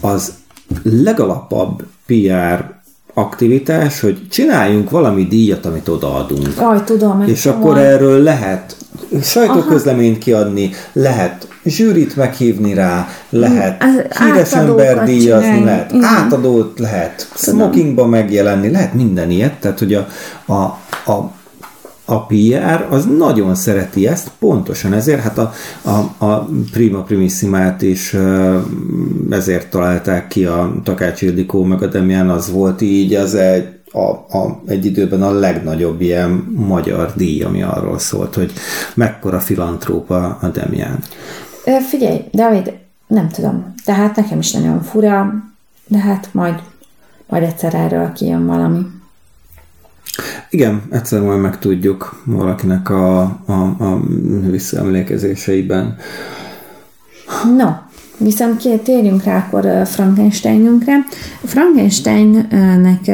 az 0.00 0.34
legalapabb 0.82 1.86
PR 2.06 2.77
aktivitás, 3.18 4.00
hogy 4.00 4.28
csináljunk 4.30 4.90
valami 4.90 5.24
díjat, 5.24 5.66
amit 5.66 5.88
odaadunk. 5.88 6.48
Aj, 6.56 6.82
tudom. 6.84 7.22
És 7.26 7.46
akkor 7.46 7.74
van. 7.74 7.84
erről 7.84 8.22
lehet 8.22 8.76
sajtóközleményt 9.22 10.18
kiadni, 10.18 10.70
lehet 10.92 11.48
zsűrit 11.64 12.16
meghívni 12.16 12.74
rá, 12.74 13.08
lehet 13.30 13.82
híres 14.18 14.52
ember 14.52 15.04
díjazni, 15.04 15.64
lehet 15.64 15.92
Igen. 15.92 16.04
átadót, 16.04 16.78
lehet 16.78 17.28
smokingba 17.34 18.06
megjelenni, 18.06 18.70
lehet 18.70 18.94
minden 18.94 19.30
ilyet, 19.30 19.60
tehát 19.60 19.78
hogy 19.78 19.94
a, 19.94 20.06
a, 20.46 20.62
a 21.12 21.32
a 22.10 22.26
PR 22.26 22.86
az 22.90 23.04
nagyon 23.18 23.54
szereti 23.54 24.06
ezt, 24.06 24.30
pontosan 24.38 24.92
ezért, 24.92 25.20
hát 25.20 25.38
a, 25.38 25.52
a, 25.82 26.24
a 26.24 26.48
Prima 26.72 27.02
Primissimát 27.02 27.82
is 27.82 28.16
ezért 29.30 29.70
találták 29.70 30.28
ki 30.28 30.44
a 30.44 30.74
Takács 30.84 31.22
Ildikó, 31.22 31.64
meg 31.64 31.82
a 31.82 31.86
Demián 31.86 32.30
az 32.30 32.50
volt 32.50 32.80
így, 32.80 33.14
az 33.14 33.34
egy, 33.34 33.68
a, 33.92 34.00
a, 34.38 34.62
egy 34.66 34.84
időben 34.84 35.22
a 35.22 35.30
legnagyobb 35.30 36.00
ilyen 36.00 36.30
magyar 36.56 37.12
díj, 37.16 37.42
ami 37.42 37.62
arról 37.62 37.98
szólt, 37.98 38.34
hogy 38.34 38.52
mekkora 38.94 39.40
filantrópa 39.40 40.38
a 40.40 40.48
Demián. 40.48 40.98
Figyelj, 41.88 42.24
David, 42.32 42.72
nem 43.06 43.28
tudom. 43.28 43.74
Tehát 43.84 44.16
nekem 44.16 44.38
is 44.38 44.52
nagyon 44.52 44.82
fura, 44.82 45.34
de 45.86 45.98
hát 45.98 46.28
majd, 46.32 46.62
majd 47.26 47.42
egyszer 47.42 47.74
erről 47.74 48.12
kijön 48.12 48.46
valami. 48.46 48.86
Igen, 50.50 50.82
egyszer 50.90 51.20
majd 51.20 51.40
megtudjuk 51.40 52.22
valakinek 52.24 52.90
a, 52.90 53.20
a, 53.46 53.52
a 53.78 54.00
visszaemlékezéseiben. 54.50 55.96
No, 57.56 57.68
Viszont 58.20 58.80
térjünk 58.82 59.24
rá 59.24 59.36
akkor 59.36 59.86
Frankensteinunkra. 59.86 60.92
Frankensteinnek 61.44 63.10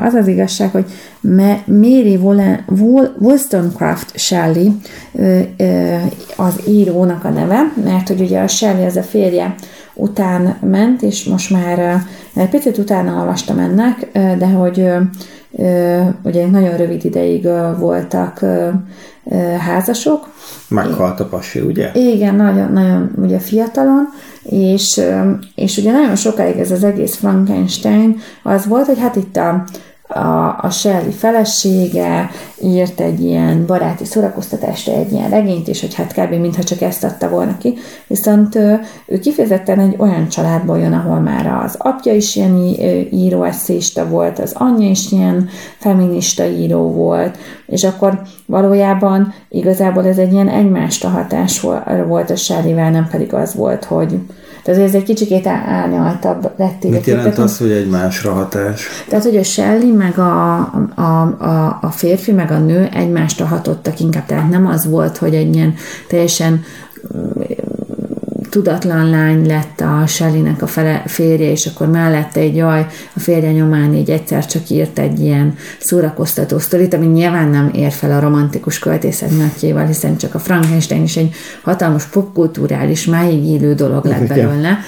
az 0.00 0.14
az 0.14 0.26
igazság, 0.26 0.70
hogy 0.70 0.84
Mary 1.66 2.18
Wollstonecraft 3.18 4.18
Shelley 4.18 4.72
az 6.36 6.60
írónak 6.68 7.24
a 7.24 7.30
neve, 7.30 7.72
mert 7.84 8.08
hogy 8.08 8.20
ugye 8.20 8.40
a 8.40 8.48
Shelley 8.48 8.84
az 8.84 8.96
a 8.96 9.02
férje 9.02 9.54
után 9.94 10.56
ment, 10.60 11.02
és 11.02 11.24
most 11.24 11.50
már 11.50 12.02
egy 12.34 12.48
picit 12.48 12.78
utána 12.78 13.18
olvastam 13.18 13.58
ennek, 13.58 14.08
de 14.12 14.46
hogy 14.46 14.90
ugye 16.22 16.46
nagyon 16.50 16.76
rövid 16.76 17.04
ideig 17.04 17.48
voltak 17.78 18.44
házasok. 19.58 20.28
Meghalt 20.68 21.20
a 21.20 21.24
pasi, 21.24 21.60
ugye? 21.60 21.90
Igen, 21.94 22.34
nagyon, 22.34 22.72
nagyon 22.72 23.12
ugye 23.16 23.38
fiatalon, 23.38 24.08
és, 24.42 25.00
és 25.54 25.76
ugye 25.76 25.92
nagyon 25.92 26.16
sokáig 26.16 26.58
ez 26.58 26.70
az 26.70 26.84
egész 26.84 27.16
Frankenstein 27.16 28.20
az 28.42 28.66
volt, 28.66 28.86
hogy 28.86 28.98
hát 28.98 29.16
itt 29.16 29.36
a, 29.36 29.64
a, 30.08 30.58
a 30.60 30.70
Shelley 30.70 31.10
felesége 31.10 32.30
írt 32.62 33.00
egy 33.00 33.20
ilyen 33.20 33.66
baráti 33.66 34.04
szórakoztatásra 34.04 34.92
egy 34.92 35.12
ilyen 35.12 35.30
regényt, 35.30 35.68
és 35.68 35.80
hogy 35.80 35.94
hát 35.94 36.12
kb. 36.12 36.34
mintha 36.34 36.62
csak 36.62 36.80
ezt 36.80 37.04
adta 37.04 37.28
volna 37.28 37.58
ki. 37.58 37.74
Viszont 38.06 38.54
ő 39.06 39.18
kifejezetten 39.22 39.78
egy 39.78 39.94
olyan 39.98 40.28
családból 40.28 40.78
jön, 40.78 40.92
ahol 40.92 41.18
már 41.18 41.62
az 41.64 41.74
apja 41.78 42.14
is 42.14 42.36
ilyen 42.36 42.56
író 43.10 43.46
volt, 44.08 44.38
az 44.38 44.52
anyja 44.54 44.90
is 44.90 45.12
ilyen 45.12 45.48
feminista 45.78 46.44
író 46.44 46.92
volt, 46.92 47.38
és 47.66 47.84
akkor 47.84 48.22
valójában 48.46 49.34
igazából 49.48 50.06
ez 50.06 50.18
egy 50.18 50.32
ilyen 50.32 50.48
egymást 50.48 51.04
hatás 51.04 51.60
volt 52.06 52.30
a 52.30 52.36
Shelley-vel, 52.36 52.90
nem 52.90 53.08
pedig 53.10 53.34
az 53.34 53.54
volt, 53.54 53.84
hogy, 53.84 54.18
tehát 54.68 54.82
ez 54.82 54.94
egy 54.94 55.02
kicsikét 55.02 55.46
árnyaltabb 55.46 56.50
lett. 56.56 56.84
Mit 56.84 57.06
jelent 57.06 57.38
az, 57.38 57.58
hogy 57.58 57.70
egy 57.70 57.88
másra 57.88 58.32
hatás? 58.32 58.86
Tehát, 59.08 59.24
hogy 59.24 59.36
a 59.36 59.42
Shelley 59.42 59.94
meg 59.94 60.18
a, 60.18 60.56
a, 60.94 61.02
a, 61.38 61.78
a 61.80 61.90
férfi 61.90 62.32
meg 62.32 62.50
a 62.50 62.58
nő 62.58 62.88
egymásra 62.92 63.46
hatottak 63.46 64.00
inkább, 64.00 64.26
tehát 64.26 64.50
nem 64.50 64.66
az 64.66 64.88
volt, 64.90 65.16
hogy 65.16 65.34
egy 65.34 65.54
ilyen 65.54 65.74
teljesen 66.08 66.64
tudatlan 68.50 69.10
lány 69.10 69.46
lett 69.46 69.80
a 69.80 70.06
Shellynek 70.06 70.62
a 70.62 70.66
fele, 70.66 71.02
férje, 71.06 71.50
és 71.50 71.66
akkor 71.66 71.88
mellette 71.90 72.40
egy 72.40 72.56
jaj, 72.56 72.86
a 73.14 73.20
férje 73.20 73.52
nyomán 73.52 73.94
így 73.94 74.10
egyszer 74.10 74.46
csak 74.46 74.70
írt 74.70 74.98
egy 74.98 75.20
ilyen 75.20 75.54
szórakoztató 75.78 76.58
sztorit, 76.58 76.94
ami 76.94 77.06
nyilván 77.06 77.48
nem 77.48 77.70
ér 77.74 77.92
fel 77.92 78.12
a 78.12 78.20
romantikus 78.20 78.78
költészet 78.78 79.30
nagyjéval, 79.30 79.86
hiszen 79.86 80.16
csak 80.16 80.34
a 80.34 80.38
Frankenstein 80.38 81.02
is 81.02 81.16
egy 81.16 81.34
hatalmas 81.62 82.04
popkulturális, 82.04 83.04
máig 83.04 83.44
élő 83.44 83.74
dolog 83.74 84.04
lett 84.04 84.26
belőle. 84.26 84.78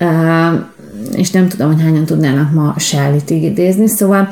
Uh, 0.00 0.60
és 1.16 1.30
nem 1.30 1.48
tudom, 1.48 1.72
hogy 1.72 1.82
hányan 1.82 2.04
tudnának 2.04 2.52
ma 2.52 2.74
Shelley-t 2.78 3.30
idézni, 3.30 3.88
szóval 3.88 4.28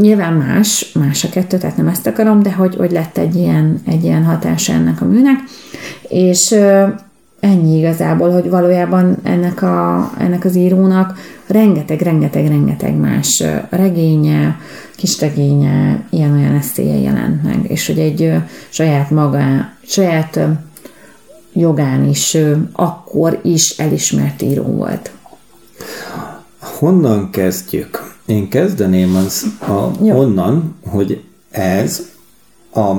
nyilván 0.00 0.32
más, 0.32 0.92
más 0.92 1.24
a 1.24 1.28
kettő, 1.28 1.58
tehát 1.58 1.76
nem 1.76 1.88
ezt 1.88 2.06
akarom, 2.06 2.42
de 2.42 2.52
hogy, 2.52 2.76
hogy 2.76 2.90
lett 2.90 3.18
egy 3.18 3.36
ilyen, 3.36 3.82
egy 3.86 4.04
ilyen 4.04 4.24
hatása 4.24 4.72
ennek 4.72 5.00
a 5.00 5.04
műnek, 5.04 5.38
és 6.08 6.54
ennyi 7.40 7.78
igazából, 7.78 8.30
hogy 8.30 8.50
valójában 8.50 9.16
ennek, 9.22 9.62
a, 9.62 10.10
ennek 10.18 10.44
az 10.44 10.56
írónak 10.56 11.18
rengeteg, 11.46 12.00
rengeteg, 12.00 12.46
rengeteg 12.46 12.94
más 12.94 13.42
regénye, 13.70 14.58
kisregénye, 14.96 16.04
ilyen-olyan 16.10 16.54
eszélye 16.54 16.98
jelent 16.98 17.42
meg, 17.42 17.70
és 17.70 17.86
hogy 17.86 17.98
egy 17.98 18.34
saját 18.68 19.10
maga, 19.10 19.38
saját 19.82 20.40
jogán 21.52 22.08
is 22.08 22.36
akkor 22.72 23.40
is 23.42 23.70
elismert 23.78 24.42
író 24.42 24.62
volt. 24.62 25.10
Honnan 26.58 27.30
kezdjük? 27.30 28.14
Én 28.26 28.48
kezdeném 28.48 29.16
az 29.16 29.44
a, 29.58 30.04
onnan, 30.04 30.76
hogy 30.86 31.24
ez 31.50 32.02
a 32.74 32.90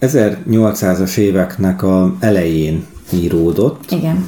1800-as 0.00 1.16
éveknek 1.16 1.82
a 1.82 2.16
elején 2.20 2.86
íródott. 3.12 3.90
Igen. 3.90 4.24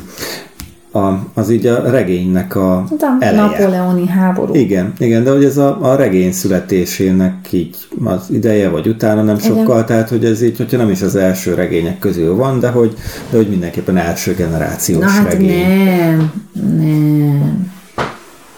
A, 0.92 1.12
az 1.34 1.50
így 1.50 1.66
a 1.66 1.90
regénynek 1.90 2.56
a, 2.56 2.76
a 2.76 3.16
eleje. 3.18 3.40
Napoleoni 3.40 4.06
háború. 4.06 4.54
Igen, 4.54 4.92
igen, 4.98 5.24
de 5.24 5.30
hogy 5.30 5.44
ez 5.44 5.56
a, 5.56 5.78
a 5.80 5.94
regény 5.96 6.32
születésének 6.32 7.48
így 7.50 7.76
az 8.04 8.30
ideje, 8.30 8.68
vagy 8.68 8.88
utána 8.88 9.22
nem 9.22 9.36
igen. 9.36 9.56
sokkal, 9.56 9.84
tehát 9.84 10.08
hogy 10.08 10.24
ez 10.24 10.42
így, 10.42 10.56
hogyha 10.56 10.76
nem 10.76 10.90
is 10.90 11.02
az 11.02 11.16
első 11.16 11.54
regények 11.54 11.98
közül 11.98 12.34
van, 12.34 12.60
de 12.60 12.68
hogy, 12.68 12.94
de 13.30 13.36
hogy 13.36 13.48
mindenképpen 13.48 13.96
első 13.96 14.34
generációs 14.34 15.00
Na, 15.00 15.08
hát 15.08 15.32
regény. 15.32 15.66
nem, 15.66 16.32
nem. 16.78 17.73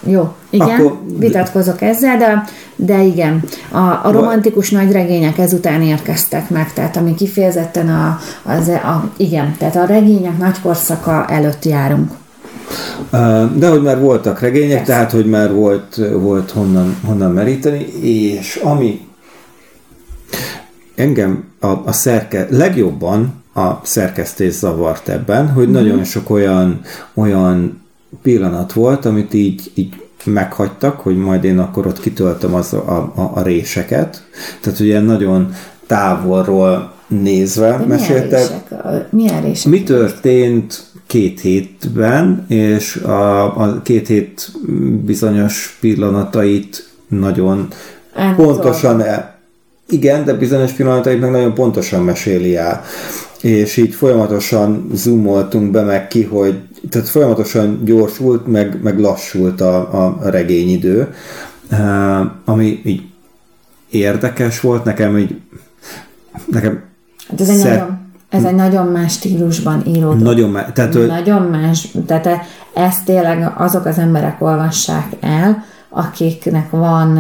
Jó, 0.07 0.35
igen, 0.51 0.81
Akkor, 0.81 0.99
vitatkozok 1.19 1.83
ezzel, 1.83 2.17
de, 2.17 2.45
de 2.77 3.03
igen, 3.03 3.43
a, 3.71 3.79
a 3.79 4.11
romantikus 4.11 4.71
nagy 4.71 4.93
regények 4.93 5.39
ezután 5.39 5.83
érkeztek 5.83 6.51
meg, 6.51 6.73
tehát 6.73 6.97
ami 6.97 7.15
kifejezetten 7.15 7.89
a, 7.89 8.19
az, 8.43 8.69
a, 8.69 9.11
igen, 9.17 9.55
tehát 9.59 9.77
a 9.77 9.85
regények 9.85 10.39
nagy 10.39 10.61
korszaka 10.61 11.27
előtt 11.29 11.65
járunk. 11.65 12.11
De 13.55 13.69
hogy 13.69 13.83
már 13.83 14.01
voltak 14.01 14.41
regények, 14.41 14.77
Persze. 14.77 14.93
tehát 14.93 15.11
hogy 15.11 15.27
már 15.27 15.53
volt, 15.53 16.01
volt 16.13 16.51
honnan, 16.51 16.97
honnan 17.07 17.33
meríteni, 17.33 17.87
és 18.03 18.61
ami 18.63 19.01
engem 20.95 21.45
a, 21.61 21.67
a 21.67 21.93
szerke, 21.93 22.47
legjobban 22.51 23.45
a 23.55 23.81
szerkesztés 23.83 24.53
zavart 24.53 25.09
ebben, 25.09 25.49
hogy 25.49 25.65
mm-hmm. 25.65 25.73
nagyon 25.73 26.05
sok 26.05 26.31
olyan, 26.31 26.81
olyan 27.15 27.86
pillanat 28.23 28.73
volt, 28.73 29.05
amit 29.05 29.35
így, 29.35 29.71
így 29.75 29.95
meghagytak, 30.25 31.01
hogy 31.01 31.17
majd 31.17 31.45
én 31.45 31.59
akkor 31.59 31.87
ott 31.87 32.01
kitöltöm 32.01 32.55
az 32.55 32.73
a, 32.73 33.13
a, 33.15 33.31
a 33.35 33.43
réseket. 33.43 34.23
Tehát 34.61 34.81
ugye 34.81 35.01
nagyon 35.01 35.53
távolról 35.87 36.93
nézve 37.09 37.77
De 37.79 37.85
mesélte. 37.85 38.37
Milyen? 38.71 39.07
Milyen 39.11 39.43
rések? 39.43 39.73
Mi 39.73 39.83
történt 39.83 40.85
két 41.07 41.41
hétben, 41.41 42.45
és 42.49 42.97
a, 42.97 43.45
a 43.61 43.83
két 43.83 44.07
hét 44.07 44.53
bizonyos 45.05 45.77
pillanatait 45.81 46.89
nagyon 47.09 47.69
Ánzol. 48.15 48.47
pontosan 48.47 49.03
el, 49.03 49.39
igen, 49.89 50.25
de 50.25 50.35
bizonyos 50.35 50.73
pillanatait 50.73 51.21
meg 51.21 51.31
nagyon 51.31 51.55
pontosan 51.55 52.03
meséli 52.03 52.57
el. 52.57 52.85
És 53.41 53.77
így 53.77 53.95
folyamatosan 53.95 54.91
zoomoltunk 54.93 55.71
be 55.71 55.83
meg 55.83 56.09
ki, 56.09 56.23
hogy 56.23 56.55
tehát 56.91 57.09
folyamatosan 57.09 57.85
gyorsult, 57.85 58.47
meg, 58.47 58.83
meg 58.83 58.99
lassult 58.99 59.61
a, 59.61 60.05
a 60.05 60.31
regényidő, 60.31 61.15
ami 62.45 62.81
így 62.85 63.03
érdekes 63.91 64.61
volt, 64.61 64.85
nekem 64.85 65.19
így 65.19 65.41
nekem 66.51 66.83
Hát 67.29 67.41
ez 67.41 67.49
egy, 67.49 67.57
szer- 67.57 67.79
nagyon, 67.79 67.99
ez 68.29 68.45
egy 68.45 68.55
nagyon 68.55 68.87
más 68.87 69.13
stílusban 69.13 69.83
íródott. 69.87 70.23
nagyon 70.23 70.51
má- 70.51 70.73
tehát, 70.73 71.07
Nagyon 71.07 71.43
más. 71.43 71.89
Tehát 72.07 72.29
ezt 72.75 73.05
tényleg 73.05 73.53
azok 73.57 73.85
az 73.85 73.99
emberek 73.99 74.43
olvassák 74.43 75.07
el, 75.21 75.65
akiknek 75.89 76.71
van 76.71 77.19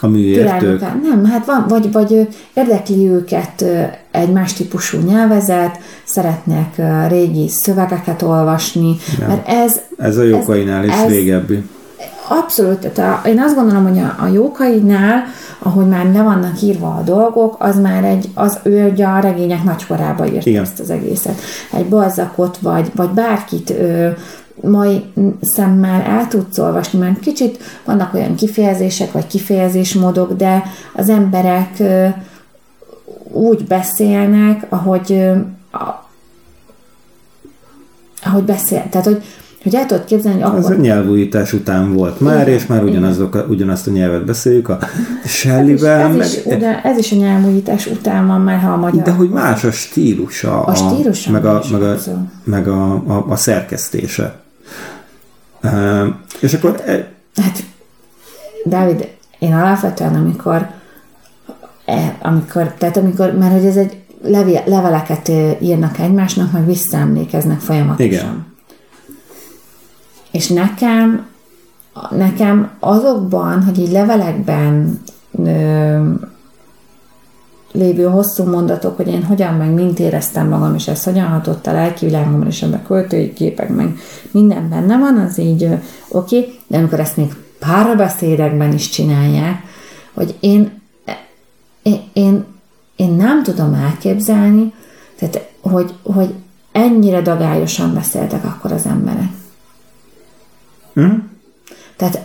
a 0.00 0.06
műértők. 0.08 0.80
Nem, 0.80 1.24
hát 1.24 1.46
van, 1.46 1.64
vagy, 1.68 1.92
vagy 1.92 2.28
érdekli 2.54 3.06
őket 3.08 3.64
egy 4.10 4.32
más 4.32 4.52
típusú 4.52 4.98
nyelvezet, 4.98 5.78
szeretnek 6.04 6.80
régi 7.08 7.48
szövegeket 7.48 8.22
olvasni, 8.22 8.96
Ja. 9.20 9.26
mert 9.28 9.48
ez 9.48 9.80
Ez 9.98 10.16
a 10.16 10.22
jókainál 10.22 10.84
is 10.84 10.92
ez- 10.92 11.08
régebbi. 11.10 11.62
Abszolút, 12.28 12.78
tehát 12.90 13.22
a, 13.24 13.28
én 13.28 13.40
azt 13.40 13.54
gondolom, 13.54 13.82
hogy 13.88 13.98
a, 13.98 14.16
a 14.22 14.26
jókaidnál, 14.26 15.22
ahogy 15.58 15.86
már 15.86 16.04
le 16.14 16.22
vannak 16.22 16.62
írva 16.62 16.86
a 16.86 17.02
dolgok, 17.02 17.56
az 17.58 17.78
már 17.80 18.04
egy, 18.04 18.28
az 18.34 18.58
ő 18.62 18.88
ugye 18.90 19.06
a 19.06 19.18
regények 19.18 19.64
nagykorába 19.64 20.26
írta 20.26 20.50
Igen. 20.50 20.62
ezt 20.62 20.80
az 20.80 20.90
egészet. 20.90 21.40
Egy 21.72 21.86
balzakot, 21.86 22.58
vagy, 22.60 22.90
vagy 22.94 23.08
bárkit 23.08 23.70
ö, 23.70 24.08
mai 24.60 25.04
szemmel 25.40 26.00
el 26.02 26.28
tudsz 26.28 26.58
olvasni, 26.58 26.98
mert 26.98 27.20
kicsit 27.20 27.58
vannak 27.84 28.14
olyan 28.14 28.34
kifejezések, 28.34 29.12
vagy 29.12 29.26
kifejezésmódok, 29.26 30.32
de 30.32 30.62
az 30.94 31.08
emberek 31.08 31.82
úgy 33.32 33.64
beszélnek, 33.64 34.66
ahogy 34.68 35.22
a, 35.72 36.04
ahogy 38.24 38.42
beszél. 38.42 38.82
Tehát, 38.90 39.06
hogy, 39.06 39.22
hogy 39.62 39.74
el 39.74 39.86
tudod 39.86 40.04
képzelni, 40.04 40.40
hogy 40.40 40.58
Ez 40.58 40.64
akkor 40.64 40.76
a 40.76 40.80
nyelvújítás 40.80 41.52
után 41.52 41.92
volt 41.94 42.20
már, 42.20 42.48
Igen, 42.48 42.58
és 42.58 42.66
már 42.66 42.82
ugyanazok, 42.84 43.34
a- 43.34 43.44
ugyanazt 43.48 43.86
a 43.86 43.90
nyelvet 43.90 44.24
beszéljük 44.24 44.68
a 44.68 44.78
Shelley-vel, 45.26 46.08
ez, 46.10 46.16
meg, 46.16 46.26
is, 46.26 46.44
ugyan, 46.44 46.74
ez 46.82 46.98
is 46.98 47.12
a 47.12 47.16
nyelvújítás 47.16 47.86
után 47.86 48.26
van 48.26 48.40
már, 48.40 48.60
ha 48.60 48.72
a 48.72 48.76
magyar. 48.76 49.02
de 49.02 49.10
hogy 49.10 49.28
más 49.30 49.64
a 49.64 49.70
stílusa, 49.70 50.64
A 50.64 50.74
stílusa 50.74 51.30
meg, 51.30 51.44
a, 51.44 51.62
meg, 51.72 51.82
a, 51.82 51.96
meg 52.44 52.68
a, 52.68 52.92
a, 52.92 53.24
a 53.28 53.36
szerkesztése. 53.36 54.42
Uh, 55.64 56.14
és 56.40 56.54
akkor 56.54 56.82
e, 56.86 57.12
Hát, 57.42 57.64
Dávid, 58.64 59.08
én 59.38 59.54
alapvetően, 59.54 60.14
amikor, 60.14 60.70
e, 61.84 62.16
amikor, 62.22 62.74
tehát 62.78 62.96
amikor, 62.96 63.32
mert 63.32 63.52
hogy 63.52 63.66
ez 63.66 63.76
egy 63.76 64.02
levi, 64.22 64.58
leveleket 64.64 65.28
írnak 65.60 65.98
egymásnak, 65.98 66.52
meg 66.52 66.66
visszaemlékeznek 66.66 67.60
folyamatosan. 67.60 68.06
Igen. 68.06 68.46
És 70.30 70.48
nekem, 70.48 71.26
nekem 72.10 72.70
azokban, 72.80 73.62
hogy 73.62 73.78
így 73.78 73.92
levelekben 73.92 75.00
ö, 75.44 75.98
lévő 77.74 78.04
hosszú 78.04 78.44
mondatok, 78.44 78.96
hogy 78.96 79.08
én 79.08 79.24
hogyan 79.24 79.54
meg 79.54 79.70
mint 79.70 79.98
éreztem 79.98 80.48
magam, 80.48 80.74
és 80.74 80.88
ez 80.88 81.04
hogyan 81.04 81.26
hatott 81.26 81.66
a 81.66 81.72
lelki 81.72 82.04
világomra, 82.04 82.48
és 82.48 82.62
ebben 82.62 82.82
költői 82.86 83.32
képek, 83.32 83.68
meg 83.68 83.96
minden 84.30 84.68
benne 84.68 84.98
van, 84.98 85.18
az 85.18 85.38
így 85.38 85.64
oké, 86.08 86.38
okay, 86.38 86.58
de 86.66 86.78
amikor 86.78 87.00
ezt 87.00 87.16
még 87.16 87.34
párbeszédekben 87.58 88.72
is 88.72 88.88
csinálják, 88.88 89.62
hogy 90.12 90.34
én, 90.40 90.80
én, 91.82 92.00
én, 92.12 92.44
én 92.96 93.10
nem 93.10 93.42
tudom 93.42 93.74
elképzelni, 93.74 94.72
tehát, 95.18 95.50
hogy, 95.60 95.94
hogy 96.02 96.34
ennyire 96.72 97.20
dagályosan 97.20 97.94
beszéltek 97.94 98.44
akkor 98.44 98.72
az 98.72 98.86
emberek. 98.86 99.30
hm? 100.94 101.14
Tehát 101.96 102.20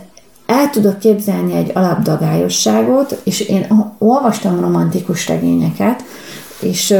el 0.50 0.70
tudok 0.70 0.98
képzelni 0.98 1.54
egy 1.54 1.70
alapdagályosságot, 1.74 3.20
és 3.24 3.40
én 3.40 3.66
olvastam 3.98 4.60
romantikus 4.60 5.28
regényeket, 5.28 6.04
és, 6.60 6.94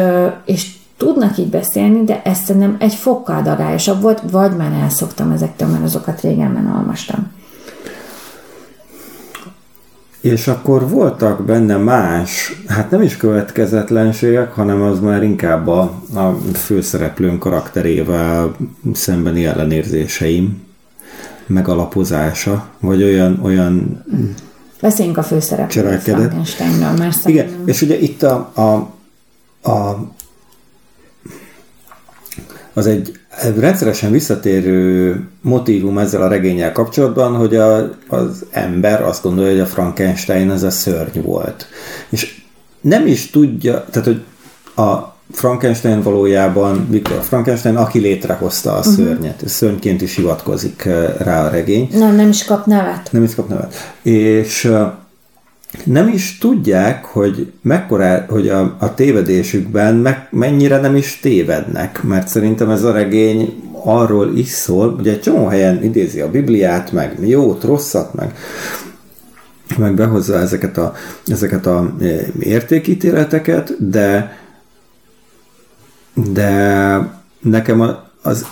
és 0.45 0.73
tudnak 0.97 1.39
így 1.39 1.49
beszélni, 1.51 2.05
de 2.05 2.23
ez 2.25 2.39
szerintem 2.39 2.77
egy 2.79 2.95
fokkal 2.95 3.43
dagályosabb 3.43 4.03
volt, 4.03 4.23
vagy 4.31 4.57
már 4.57 4.73
elszoktam 4.73 5.31
ezektől, 5.31 5.69
mert 5.69 5.85
azokat 5.85 6.21
régen 6.21 6.75
olvastam. 6.77 7.33
És 10.21 10.49
akkor 10.49 10.89
voltak 10.89 11.45
benne 11.45 11.77
más, 11.77 12.63
hát 12.67 12.91
nem 12.91 13.03
is 13.03 13.17
következetlenségek, 13.17 14.53
hanem 14.53 14.83
az 14.83 15.01
már 15.01 15.23
inkább 15.23 15.69
a, 15.69 15.81
a 16.15 16.37
főszereplőn 16.55 17.39
karakterével 17.39 18.57
szembeni 18.93 19.45
ellenérzéseim 19.45 20.69
megalapozása, 21.51 22.69
vagy 22.81 23.03
olyan, 23.03 23.41
olyan 23.43 24.05
Beszéljünk 24.81 25.19
a 25.19 25.23
főszereplőről. 25.23 25.99
Frankensteinről, 25.99 26.93
mert 26.93 27.01
Igen, 27.01 27.47
szerintem... 27.47 27.69
és 27.69 27.83
ugye 27.83 27.99
itt 27.99 28.23
a, 28.23 28.53
a, 28.55 28.91
a 29.71 29.99
az 32.73 32.87
egy 32.87 33.19
rendszeresen 33.59 34.11
visszatérő 34.11 35.29
motivum 35.41 35.99
ezzel 35.99 36.23
a 36.23 36.29
regényel 36.29 36.73
kapcsolatban, 36.73 37.37
hogy 37.37 37.57
a, 37.57 37.91
az 38.09 38.45
ember 38.51 39.03
azt 39.03 39.23
gondolja, 39.23 39.51
hogy 39.51 39.61
a 39.61 39.67
Frankenstein 39.67 40.51
az 40.51 40.63
a 40.63 40.71
szörny 40.71 41.21
volt. 41.21 41.67
És 42.09 42.43
nem 42.81 43.07
is 43.07 43.31
tudja, 43.31 43.85
tehát 43.91 44.09
hogy 44.09 44.23
a 44.85 45.10
Frankenstein 45.33 46.03
valójában 46.03 46.87
Viktor 46.91 47.23
Frankenstein, 47.23 47.77
aki 47.77 47.99
létrehozta 47.99 48.73
a 48.73 48.83
szörnyet. 48.83 49.43
Szörnyként 49.47 50.03
is 50.03 50.17
hivatkozik 50.17 50.85
eh, 50.85 51.15
rá 51.19 51.47
a 51.47 51.49
regény. 51.49 51.89
Nem, 51.93 52.15
nem 52.15 52.29
is 52.29 52.45
kap 52.45 52.67
nevet. 52.67 53.09
Nem 53.13 53.23
is 53.23 53.35
kap 53.35 53.49
nevet. 53.49 53.95
És 54.03 54.65
ö, 54.65 54.87
nem 55.85 56.09
is 56.09 56.39
tudják, 56.39 57.05
hogy 57.05 57.53
mekkora, 57.63 58.25
hogy 58.29 58.49
a, 58.49 58.77
a 58.79 58.95
tévedésükben 58.95 59.95
meg, 59.95 60.29
mennyire 60.31 60.81
nem 60.81 60.97
is 60.97 61.21
tévednek, 61.21 62.03
mert 62.03 62.29
szerintem 62.29 62.71
ez 62.71 62.83
a 62.83 62.93
regény 62.93 63.63
arról 63.85 64.37
is 64.37 64.49
szól, 64.49 64.97
ugye 64.99 65.11
egy 65.11 65.21
csomó 65.21 65.47
helyen 65.47 65.85
idézi 65.85 66.21
a 66.21 66.31
Bibliát, 66.31 66.93
meg 66.93 67.17
jót, 67.21 67.65
rosszat, 67.65 68.15
meg 68.15 68.35
meg 69.79 69.95
behozza 69.95 70.39
ezeket 70.39 70.79
a, 70.79 70.95
ezeket 71.27 71.67
a 71.67 71.93
e, 72.01 72.05
értékítéleteket, 72.41 73.91
de 73.91 74.39
de 76.33 77.21
nekem 77.41 77.97
az 78.23 78.47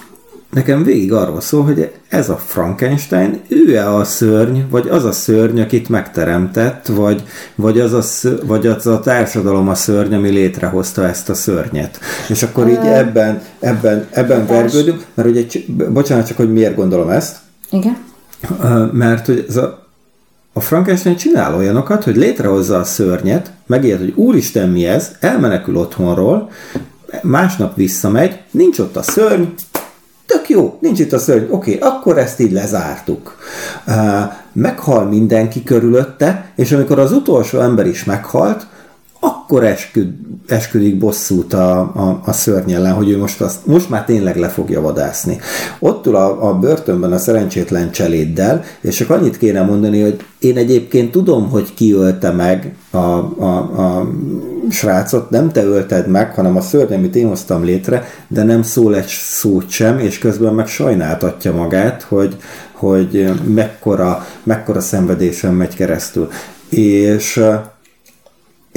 nekem 0.50 0.84
végig 0.84 1.12
arról 1.12 1.40
szól, 1.40 1.64
hogy 1.64 1.92
ez 2.08 2.28
a 2.28 2.36
Frankenstein, 2.36 3.40
ő-e 3.48 3.94
a 3.94 4.04
szörny, 4.04 4.58
vagy 4.70 4.88
az 4.88 5.04
a 5.04 5.12
szörny, 5.12 5.60
akit 5.60 5.88
megteremtett, 5.88 6.86
vagy, 6.86 7.22
vagy, 7.54 7.80
az, 7.80 7.92
a 7.92 8.02
szörny, 8.02 8.46
vagy 8.46 8.66
az 8.66 8.86
a 8.86 9.00
társadalom 9.00 9.68
a 9.68 9.74
szörny, 9.74 10.14
ami 10.14 10.28
létrehozta 10.28 11.06
ezt 11.06 11.28
a 11.28 11.34
szörnyet. 11.34 11.98
És 12.28 12.42
akkor 12.42 12.68
így 12.68 12.84
ebben, 12.84 13.42
ebben, 13.58 14.06
ebben 14.10 14.46
vergődünk, 14.46 15.04
mert 15.14 15.28
ugye, 15.28 15.46
cs- 15.46 15.72
bocsánat 15.92 16.26
csak, 16.26 16.36
hogy 16.36 16.52
miért 16.52 16.74
gondolom 16.74 17.10
ezt, 17.10 17.36
Igen. 17.70 17.96
Mert 18.92 19.26
hogy 19.26 19.44
ez 19.48 19.56
a, 19.56 19.86
a 20.52 20.60
Frankenstein 20.60 21.16
csinál 21.16 21.54
olyanokat, 21.54 22.04
hogy 22.04 22.16
létrehozza 22.16 22.78
a 22.78 22.84
szörnyet, 22.84 23.52
megijed, 23.66 23.98
hogy 23.98 24.12
úristen 24.16 24.68
mi 24.68 24.86
ez, 24.86 25.16
elmenekül 25.20 25.76
otthonról, 25.76 26.50
másnap 27.22 27.76
visszamegy, 27.76 28.38
nincs 28.50 28.78
ott 28.78 28.96
a 28.96 29.02
szörny, 29.02 29.42
tök 30.26 30.48
jó, 30.48 30.78
nincs 30.80 30.98
itt 30.98 31.12
a 31.12 31.18
szörny, 31.18 31.44
oké, 31.50 31.74
okay, 31.76 31.88
akkor 31.88 32.18
ezt 32.18 32.40
így 32.40 32.52
lezártuk. 32.52 33.36
Uh, 33.86 33.94
meghal 34.52 35.04
mindenki 35.04 35.62
körülötte, 35.62 36.52
és 36.56 36.72
amikor 36.72 36.98
az 36.98 37.12
utolsó 37.12 37.60
ember 37.60 37.86
is 37.86 38.04
meghalt, 38.04 38.66
akkor 39.48 39.64
esküd, 39.64 40.12
esküdik 40.48 40.98
bosszút 40.98 41.52
a, 41.52 41.78
a, 41.80 42.20
a 42.24 42.32
szörny 42.32 42.72
ellen, 42.72 42.92
hogy 42.92 43.10
ő 43.10 43.18
most, 43.18 43.40
azt, 43.40 43.66
most 43.66 43.90
már 43.90 44.04
tényleg 44.04 44.36
le 44.36 44.48
fogja 44.48 44.80
vadászni. 44.80 45.38
Ott 45.78 46.06
ül 46.06 46.16
a, 46.16 46.48
a 46.48 46.58
börtönben 46.58 47.12
a 47.12 47.18
szerencsétlen 47.18 47.90
cseléddel, 47.90 48.64
és 48.80 48.96
csak 48.96 49.10
annyit 49.10 49.38
kéne 49.38 49.62
mondani, 49.62 50.00
hogy 50.00 50.20
én 50.38 50.56
egyébként 50.56 51.10
tudom, 51.10 51.50
hogy 51.50 51.74
ki 51.74 51.92
ölte 51.92 52.30
meg 52.30 52.74
a, 52.90 52.96
a, 52.96 53.56
a 53.56 54.08
srácot, 54.70 55.30
nem 55.30 55.52
te 55.52 55.64
ölted 55.64 56.08
meg, 56.08 56.34
hanem 56.34 56.56
a 56.56 56.60
szörny, 56.60 56.94
amit 56.94 57.16
én 57.16 57.28
hoztam 57.28 57.64
létre, 57.64 58.04
de 58.28 58.42
nem 58.42 58.62
szól 58.62 58.96
egy 58.96 59.06
szót 59.06 59.70
sem, 59.70 59.98
és 59.98 60.18
közben 60.18 60.54
meg 60.54 60.66
sajnáltatja 60.66 61.52
magát, 61.52 62.02
hogy, 62.02 62.36
hogy 62.72 63.32
mekkora, 63.54 64.26
mekkora 64.42 64.80
szenvedésen 64.80 65.54
megy 65.54 65.74
keresztül. 65.74 66.28
És 66.68 67.40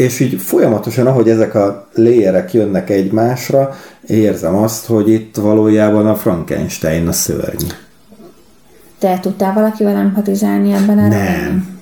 és 0.02 0.20
így 0.20 0.42
folyamatosan, 0.42 1.08
ahogy 1.08 1.30
ezek 1.30 1.56
a 1.56 1.88
léjerek 1.94 2.54
jönnek 2.54 2.90
egymásra, 2.90 3.76
érzem 4.08 4.56
azt, 4.56 4.86
hogy 4.86 5.10
itt 5.10 5.36
valójában 5.36 6.08
a 6.08 6.16
Frankenstein 6.16 7.08
a 7.08 7.12
szörny. 7.12 7.66
Te 9.00 9.20
tudtál 9.22 9.54
valakivel 9.54 9.96
empatizálni 9.96 10.74
ebben 10.74 10.98
a 10.98 11.08
Nem. 11.08 11.80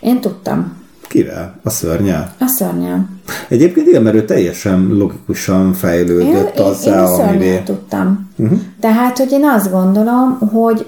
Én 0.00 0.20
tudtam. 0.20 0.80
Kivel? 1.08 1.54
A 1.62 1.70
szörnyel? 1.70 2.34
A 2.38 2.46
szörnyel. 2.46 3.08
Egyébként 3.48 3.86
igen, 3.86 4.02
mert 4.02 4.16
ő 4.16 4.24
teljesen 4.24 4.86
logikusan 4.90 5.72
fejlődött 5.72 6.58
én, 6.58 6.64
azzá, 6.64 7.06
én, 7.06 7.20
én 7.20 7.28
amivé... 7.28 7.58
tudtam. 7.64 8.30
Uh-huh. 8.36 8.58
Tehát, 8.80 9.18
hogy 9.18 9.32
én 9.32 9.44
azt 9.44 9.70
gondolom, 9.70 10.38
hogy 10.52 10.86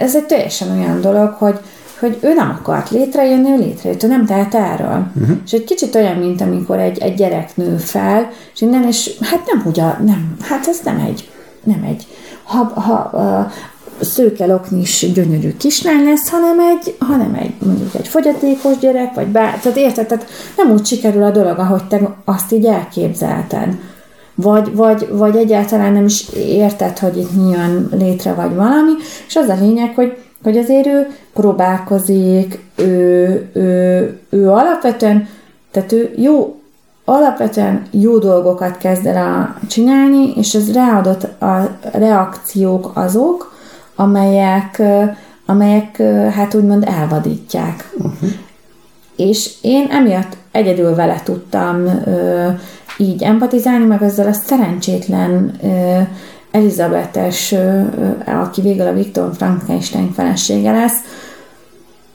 ez 0.00 0.16
egy 0.16 0.26
teljesen 0.26 0.78
olyan 0.78 1.00
dolog, 1.00 1.28
hogy 1.28 1.58
hogy 2.00 2.18
ő 2.20 2.34
nem 2.34 2.56
akart 2.60 2.90
létrejönni, 2.90 3.50
ő 3.50 3.56
létrejött, 3.56 4.02
ő 4.02 4.06
nem 4.06 4.26
tehet 4.26 4.54
erről. 4.54 5.06
Uh-huh. 5.20 5.36
És 5.44 5.52
egy 5.52 5.64
kicsit 5.64 5.94
olyan, 5.94 6.16
mint 6.16 6.40
amikor 6.40 6.78
egy, 6.78 6.98
egy 6.98 7.14
gyerek 7.14 7.56
nő 7.56 7.76
fel, 7.76 8.30
és 8.54 8.60
innen, 8.60 8.86
és 8.86 9.10
hát 9.20 9.46
nem 9.46 9.62
úgy 9.66 9.80
a, 9.80 9.98
nem, 10.04 10.36
hát 10.40 10.66
ez 10.66 10.80
nem 10.84 10.98
egy, 11.08 11.30
nem 11.64 11.82
egy, 11.88 12.06
ha, 12.42 12.64
ha 12.64 12.92
a 12.94 13.50
szőke 14.00 14.46
loknis 14.46 15.12
gyönyörű 15.12 15.56
kislány 15.56 16.04
lesz, 16.04 16.28
hanem 16.28 16.60
egy, 16.60 16.96
hanem 16.98 17.34
egy, 17.34 17.54
mondjuk 17.66 17.94
egy 17.94 18.08
fogyatékos 18.08 18.78
gyerek, 18.78 19.14
vagy 19.14 19.26
bár, 19.26 19.58
tehát 19.58 19.78
érted, 19.78 20.06
tehát 20.06 20.26
nem 20.56 20.70
úgy 20.70 20.86
sikerül 20.86 21.22
a 21.22 21.30
dolog, 21.30 21.58
ahogy 21.58 21.84
te 21.84 22.16
azt 22.24 22.52
így 22.52 22.64
elképzelted. 22.64 23.78
Vagy, 24.34 24.74
vagy, 24.74 25.08
vagy 25.10 25.36
egyáltalán 25.36 25.92
nem 25.92 26.04
is 26.04 26.28
érted, 26.34 26.98
hogy 26.98 27.16
itt 27.16 27.44
milyen 27.44 27.88
létre 27.98 28.34
vagy 28.34 28.54
valami, 28.54 28.92
és 29.26 29.36
az 29.36 29.48
a 29.48 29.56
lényeg, 29.60 29.94
hogy 29.94 30.16
hogy 30.42 30.56
azért 30.56 30.86
ő 30.86 31.06
próbálkozik, 31.32 32.64
ő, 32.76 33.48
ő, 33.52 34.18
ő 34.30 34.50
alapvetően, 34.50 35.28
tehát 35.70 35.92
ő 35.92 36.14
jó, 36.16 36.60
alapvetően 37.04 37.82
jó 37.90 38.18
dolgokat 38.18 38.78
kezd 38.78 39.06
el 39.06 39.58
csinálni, 39.68 40.32
és 40.36 40.54
az 40.54 40.72
ráadott 40.72 41.42
a 41.42 41.78
reakciók 41.92 42.90
azok, 42.94 43.54
amelyek, 43.94 44.82
amelyek 45.46 46.02
hát 46.32 46.54
úgymond 46.54 46.84
elvadítják. 46.88 47.90
Uh-huh. 47.96 48.30
És 49.16 49.50
én 49.60 49.86
emiatt 49.90 50.36
egyedül 50.50 50.94
vele 50.94 51.20
tudtam 51.24 51.86
ö, 52.06 52.48
így 52.96 53.22
empatizálni, 53.22 53.84
meg 53.84 54.02
ezzel 54.02 54.26
a 54.26 54.32
szerencsétlen 54.32 55.52
ö, 55.62 56.00
Elizabetes, 56.50 57.54
aki 58.26 58.60
végül 58.60 58.86
a 58.86 58.92
Viktor 58.92 59.30
Frankenstein 59.36 60.12
felesége 60.12 60.72
lesz, 60.72 60.98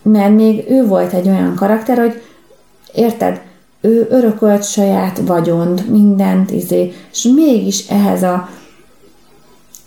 mert 0.02 0.36
még 0.36 0.66
ő 0.70 0.86
volt 0.86 1.14
egy 1.14 1.28
olyan 1.28 1.56
karakter, 1.56 1.98
hogy 1.98 2.22
érted, 2.94 3.42
ő 3.82 4.08
örökölt 4.10 4.64
saját 4.64 5.22
vagyont, 5.26 5.90
mindent, 5.90 6.52
izé, 6.52 6.94
és 7.12 7.24
mégis 7.36 7.88
ehhez 7.88 8.24
a 8.24 8.50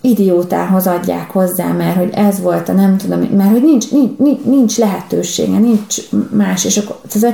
idiótához 0.00 0.86
adják 0.86 1.30
hozzá, 1.30 1.72
mert 1.72 1.96
hogy 1.96 2.10
ez 2.12 2.40
volt 2.40 2.68
a 2.68 2.72
nem 2.72 2.96
tudom, 2.96 3.20
mert 3.20 3.50
hogy 3.50 3.62
nincs, 3.62 3.90
nincs, 3.90 4.40
nincs 4.44 4.78
lehetősége, 4.78 5.58
nincs 5.58 5.96
más, 6.30 6.64
és 6.64 6.76
akkor 6.76 7.00
az, 7.14 7.26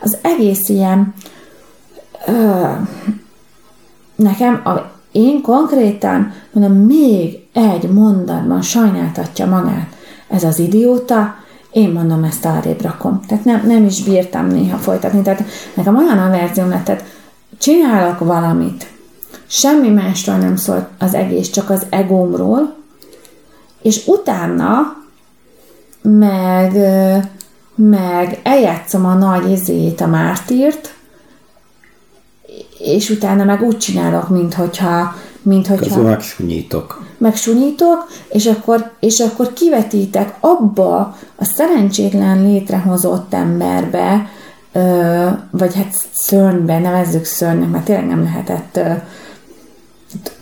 az 0.00 0.16
egész 0.22 0.68
ilyen 0.68 1.14
ö, 2.26 2.66
nekem 4.14 4.60
a 4.64 4.99
én 5.12 5.42
konkrétan, 5.42 6.32
mondom, 6.52 6.72
még 6.72 7.38
egy 7.52 7.90
mondatban 7.90 8.62
sajnáltatja 8.62 9.46
magát 9.46 9.98
ez 10.30 10.44
az 10.44 10.58
idióta, 10.58 11.34
én 11.70 11.90
mondom, 11.90 12.24
ezt 12.24 12.44
arrébb 12.44 12.82
rakom. 12.82 13.20
Tehát 13.26 13.44
nem, 13.44 13.66
nem 13.66 13.84
is 13.84 14.02
bírtam 14.02 14.46
néha 14.46 14.76
folytatni. 14.76 15.22
Tehát 15.22 15.44
nekem 15.74 15.96
olyan 15.96 16.18
a 16.18 16.30
verzióm 16.30 16.68
lett, 16.68 16.84
tehát 16.84 17.04
csinálok 17.58 18.18
valamit, 18.18 18.86
semmi 19.46 19.88
másról 19.88 20.36
nem 20.36 20.56
szól 20.56 20.88
az 20.98 21.14
egész, 21.14 21.50
csak 21.50 21.70
az 21.70 21.86
egómról, 21.90 22.74
és 23.82 24.06
utána 24.06 24.96
meg, 26.02 26.72
meg 27.74 28.40
eljátszom 28.42 29.06
a 29.06 29.14
nagy 29.14 29.50
izét, 29.50 30.00
a 30.00 30.06
mártírt, 30.06 30.94
és 32.84 33.10
utána 33.10 33.44
meg 33.44 33.62
úgy 33.62 33.78
csinálok, 33.78 34.28
mint 34.28 34.54
hogyha 34.54 35.14
mint 35.42 35.66
hogyha... 35.66 35.84
Közben 35.84 36.04
megsúnyítok. 36.04 37.04
Megsúnyítok, 37.18 38.08
és 38.28 38.46
akkor, 38.46 38.90
és 39.00 39.20
akkor 39.20 39.52
kivetítek 39.52 40.34
abba 40.40 41.16
a 41.36 41.44
szerencsétlen 41.44 42.42
létrehozott 42.42 43.34
emberbe, 43.34 44.26
ö, 44.72 45.26
vagy 45.50 45.74
hát 45.74 45.94
szörnybe, 46.12 46.78
nevezzük 46.78 47.24
szörnynek, 47.24 47.70
mert 47.70 47.84
tényleg 47.84 48.06
nem 48.06 48.22
lehetett 48.22 48.76
ö, 48.76 48.92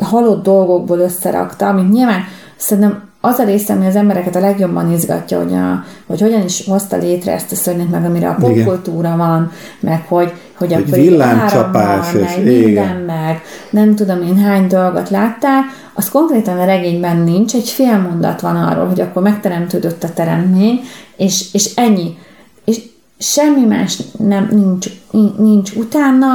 halott 0.05 0.43
dolgokból 0.43 0.99
összerakta, 0.99 1.69
amit 1.69 1.93
nyilván 1.93 2.21
szerintem 2.57 3.09
az 3.21 3.39
a 3.39 3.45
része, 3.45 3.73
ami 3.73 3.87
az 3.87 3.97
embereket 3.97 4.37
a 4.37 4.41
legjobban 4.41 4.93
izgatja, 4.93 5.39
hogy, 5.43 5.53
a, 5.55 5.85
hogy 6.07 6.21
hogyan 6.21 6.43
is 6.45 6.67
hozta 6.67 6.97
létre 6.97 7.33
ezt 7.33 7.53
a 7.53 7.55
szörnyet, 7.55 7.91
meg 7.91 8.05
amire 8.05 8.29
a 8.29 8.37
popkultúra 8.41 9.17
van, 9.17 9.53
meg 9.81 10.05
hogy, 10.09 10.33
hogy, 10.59 10.73
hogy 10.73 10.83
akkor 10.83 10.99
villámcsapás, 10.99 12.15
és 12.15 12.21
meg, 12.21 12.45
minden 12.45 12.97
meg, 12.97 13.43
nem 13.71 13.95
tudom 13.95 14.23
én 14.23 14.39
hány 14.39 14.67
dolgot 14.67 15.11
láttál, 15.11 15.63
az 15.95 16.09
konkrétan 16.09 16.59
a 16.59 16.65
regényben 16.65 17.17
nincs, 17.17 17.55
egy 17.55 17.69
fél 17.69 17.99
mondat 17.99 18.41
van 18.41 18.57
arról, 18.57 18.87
hogy 18.87 19.01
akkor 19.01 19.23
megteremtődött 19.23 20.05
a 20.05 20.13
teremtmény, 20.13 20.81
és, 21.17 21.45
és 21.53 21.75
ennyi. 21.75 22.19
És 22.65 22.81
semmi 23.19 23.65
más 23.65 24.03
nem, 24.19 24.49
nincs, 24.51 24.87
nincs 25.39 25.73
utána, 25.73 26.31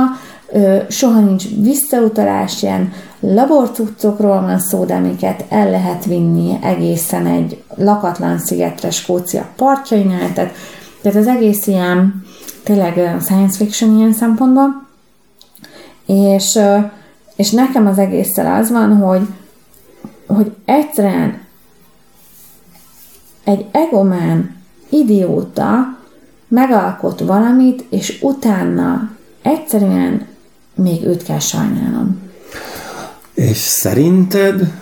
soha 0.90 1.20
nincs 1.20 1.44
visszautalás, 1.62 2.62
ilyen 2.62 2.92
laborcuccokról 3.20 4.42
van 4.42 4.60
szó, 4.60 4.86
de 4.86 4.94
amiket 4.94 5.46
el 5.50 5.70
lehet 5.70 6.06
vinni 6.06 6.58
egészen 6.62 7.26
egy 7.26 7.64
lakatlan 7.76 8.40
szigetre 8.40 8.92
Skócia 8.92 9.48
partjainál, 9.56 10.34
tehát, 10.34 10.54
tehát 11.02 11.18
az 11.18 11.28
egész 11.28 11.68
ilyen 11.68 12.23
tényleg 12.64 13.22
science 13.22 13.58
fiction 13.58 13.98
ilyen 13.98 14.14
szempontból, 14.14 14.88
és, 16.06 16.60
és 17.36 17.52
nekem 17.52 17.88
az 17.88 17.98
egésszel 17.98 18.56
az 18.56 18.72
van, 18.72 18.96
hogy, 18.96 19.28
hogy 20.28 20.56
egyszerűen 20.66 21.42
egy 23.44 23.66
egomán 23.72 24.56
idióta 24.90 25.98
megalkot 26.48 27.20
valamit, 27.20 27.86
és 27.90 28.20
utána 28.22 29.12
egyszerűen 29.42 30.28
még 30.76 31.06
őt 31.06 31.24
kell 31.24 31.40
sajnálnom. 31.40 32.22
És 33.34 33.58
szerinted 33.58 34.74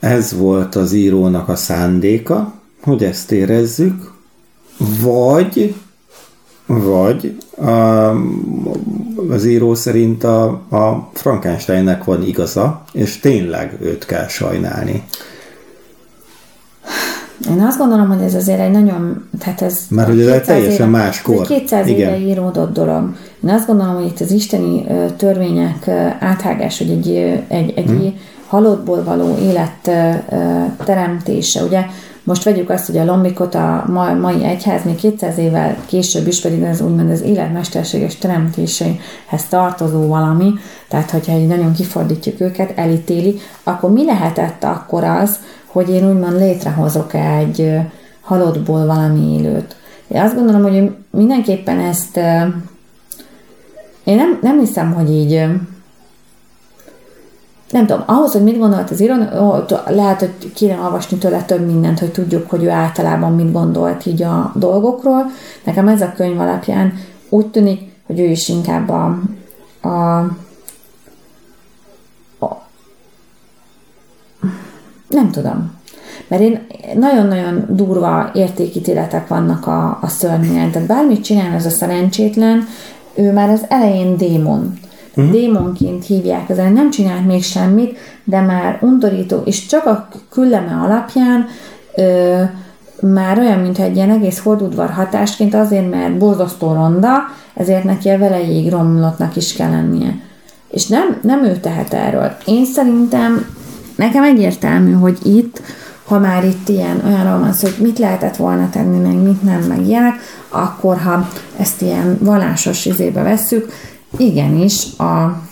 ez 0.00 0.36
volt 0.36 0.74
az 0.74 0.92
írónak 0.92 1.48
a 1.48 1.56
szándéka, 1.56 2.52
hogy 2.82 3.04
ezt 3.04 3.32
érezzük, 3.32 4.12
vagy 5.00 5.74
vagy 6.68 7.36
a, 7.56 7.70
az 9.30 9.44
író 9.44 9.74
szerint 9.74 10.24
a, 10.24 10.44
a 10.70 11.10
Frankensteinnek 11.12 12.04
van 12.04 12.22
igaza, 12.22 12.82
és 12.92 13.18
tényleg 13.18 13.76
őt 13.80 14.04
kell 14.06 14.26
sajnálni. 14.26 15.02
Én 17.50 17.60
azt 17.60 17.78
gondolom, 17.78 18.08
hogy 18.08 18.22
ez 18.22 18.34
azért 18.34 18.60
egy 18.60 18.70
nagyon, 18.70 19.28
tehát 19.38 19.62
ez... 19.62 19.80
Mert 19.90 20.08
hogy 20.08 20.20
ez 20.20 20.26
egy 20.26 20.42
teljesen 20.42 20.88
éve, 20.88 20.98
más 20.98 21.22
kor. 21.22 21.34
Ez 21.34 21.50
egy 21.50 21.60
200 21.60 21.86
Igen. 21.86 22.14
éve 22.14 22.28
íródott 22.28 22.72
dolog. 22.72 23.14
Én 23.44 23.50
azt 23.50 23.66
gondolom, 23.66 23.94
hogy 23.94 24.06
itt 24.06 24.20
az 24.20 24.30
isteni 24.30 24.86
törvények 25.16 25.88
áthágás, 26.20 26.78
hogy 26.78 26.90
egy, 26.90 27.08
egy, 27.48 27.72
egy 27.76 27.86
hmm. 27.86 28.14
halottból 28.46 29.04
való 29.04 29.38
élet 29.42 29.90
teremtése, 30.84 31.62
ugye 31.62 31.84
most 32.28 32.42
vegyük 32.42 32.70
azt, 32.70 32.86
hogy 32.86 32.98
a 32.98 33.04
lombikot 33.04 33.54
a 33.54 33.84
mai 34.20 34.44
egyház 34.44 34.84
még 34.84 34.94
200 34.94 35.38
évvel 35.38 35.76
később 35.86 36.26
is 36.26 36.40
pedig 36.40 36.62
az 36.62 36.80
úgymond 36.80 37.10
az 37.10 37.20
életmesterséges 37.20 38.16
teremtéséhez 38.16 39.44
tartozó 39.48 40.06
valami, 40.06 40.52
tehát 40.88 41.10
hogyha 41.10 41.36
így 41.36 41.46
nagyon 41.46 41.72
kifordítjuk 41.72 42.40
őket, 42.40 42.78
elítéli, 42.78 43.38
akkor 43.62 43.90
mi 43.90 44.04
lehetett 44.04 44.64
akkor 44.64 45.04
az, 45.04 45.38
hogy 45.66 45.90
én 45.90 46.10
úgymond 46.10 46.38
létrehozok 46.38 47.14
egy 47.14 47.76
halottból 48.20 48.86
valami 48.86 49.34
élőt. 49.38 49.76
Én 50.08 50.20
azt 50.20 50.34
gondolom, 50.34 50.62
hogy 50.62 50.90
mindenképpen 51.10 51.80
ezt 51.80 52.16
én 54.04 54.16
nem, 54.16 54.38
nem 54.42 54.58
hiszem, 54.58 54.92
hogy 54.92 55.10
így 55.10 55.44
nem 57.70 57.86
tudom, 57.86 58.02
ahhoz, 58.06 58.32
hogy 58.32 58.42
mit 58.42 58.58
gondolt 58.58 58.90
az 58.90 59.00
író, 59.00 59.14
lehet, 59.86 60.18
hogy 60.18 60.52
kéne 60.54 60.78
olvasni 60.80 61.18
tőle 61.18 61.42
több 61.42 61.66
mindent, 61.66 61.98
hogy 61.98 62.12
tudjuk, 62.12 62.50
hogy 62.50 62.64
ő 62.64 62.70
általában 62.70 63.34
mit 63.34 63.52
gondolt 63.52 64.06
így 64.06 64.22
a 64.22 64.52
dolgokról. 64.54 65.30
Nekem 65.64 65.88
ez 65.88 66.00
a 66.00 66.12
könyv 66.16 66.40
alapján 66.40 66.92
úgy 67.28 67.46
tűnik, 67.46 67.80
hogy 68.06 68.20
ő 68.20 68.24
is 68.24 68.48
inkább 68.48 68.88
a, 68.88 69.18
a, 69.88 70.18
a 72.38 72.66
nem 75.08 75.30
tudom. 75.30 75.76
Mert 76.28 76.42
én 76.42 76.66
nagyon-nagyon 76.94 77.64
durva 77.68 78.30
értékítéletek 78.34 79.28
vannak 79.28 79.66
a, 79.66 79.98
a 80.00 80.08
szörnyen. 80.08 80.70
Tehát 80.70 80.88
bármit 80.88 81.24
csinál 81.24 81.54
ez 81.54 81.66
a 81.66 81.70
szerencsétlen, 81.70 82.66
ő 83.14 83.32
már 83.32 83.50
az 83.50 83.64
elején 83.68 84.16
démon 84.16 84.78
uh-huh. 85.18 85.32
démonként 85.32 86.06
hívják, 86.06 86.50
az 86.50 86.56
nem 86.56 86.90
csinált 86.90 87.26
még 87.26 87.42
semmit, 87.42 87.98
de 88.24 88.40
már 88.40 88.78
undorító, 88.80 89.42
és 89.44 89.66
csak 89.66 89.86
a 89.86 90.08
külleme 90.30 90.80
alapján 90.84 91.46
ö, 91.96 92.42
már 93.00 93.38
olyan, 93.38 93.58
mint 93.58 93.78
egy 93.78 93.96
ilyen 93.96 94.10
egész 94.10 94.38
hordudvar 94.38 94.90
hatásként, 94.90 95.54
azért, 95.54 95.90
mert 95.90 96.18
borzasztó 96.18 96.72
ronda, 96.72 97.12
ezért 97.54 97.84
neki 97.84 98.08
a 98.08 98.18
velejéig 98.18 98.70
romlottnak 98.70 99.36
is 99.36 99.52
kell 99.52 99.70
lennie. 99.70 100.14
És 100.70 100.86
nem, 100.86 101.18
nem 101.22 101.44
ő 101.44 101.56
tehet 101.56 101.94
erről. 101.94 102.36
Én 102.46 102.64
szerintem, 102.64 103.46
nekem 103.96 104.22
egyértelmű, 104.22 104.92
hogy 104.92 105.18
itt, 105.22 105.62
ha 106.06 106.18
már 106.18 106.44
itt 106.44 106.68
ilyen 106.68 107.02
olyanról 107.06 107.38
van 107.38 107.52
szó, 107.52 107.68
hogy 107.68 107.86
mit 107.86 107.98
lehetett 107.98 108.36
volna 108.36 108.70
tenni, 108.70 108.98
meg 108.98 109.22
mit 109.22 109.42
nem, 109.42 109.60
meg 109.60 109.86
ilyenek, 109.86 110.14
akkor 110.48 110.98
ha 110.98 111.28
ezt 111.56 111.82
ilyen 111.82 112.18
vallásos 112.20 112.86
izébe 112.86 113.22
vesszük, 113.22 113.72
igenis 114.18 114.98
a, 114.98 115.42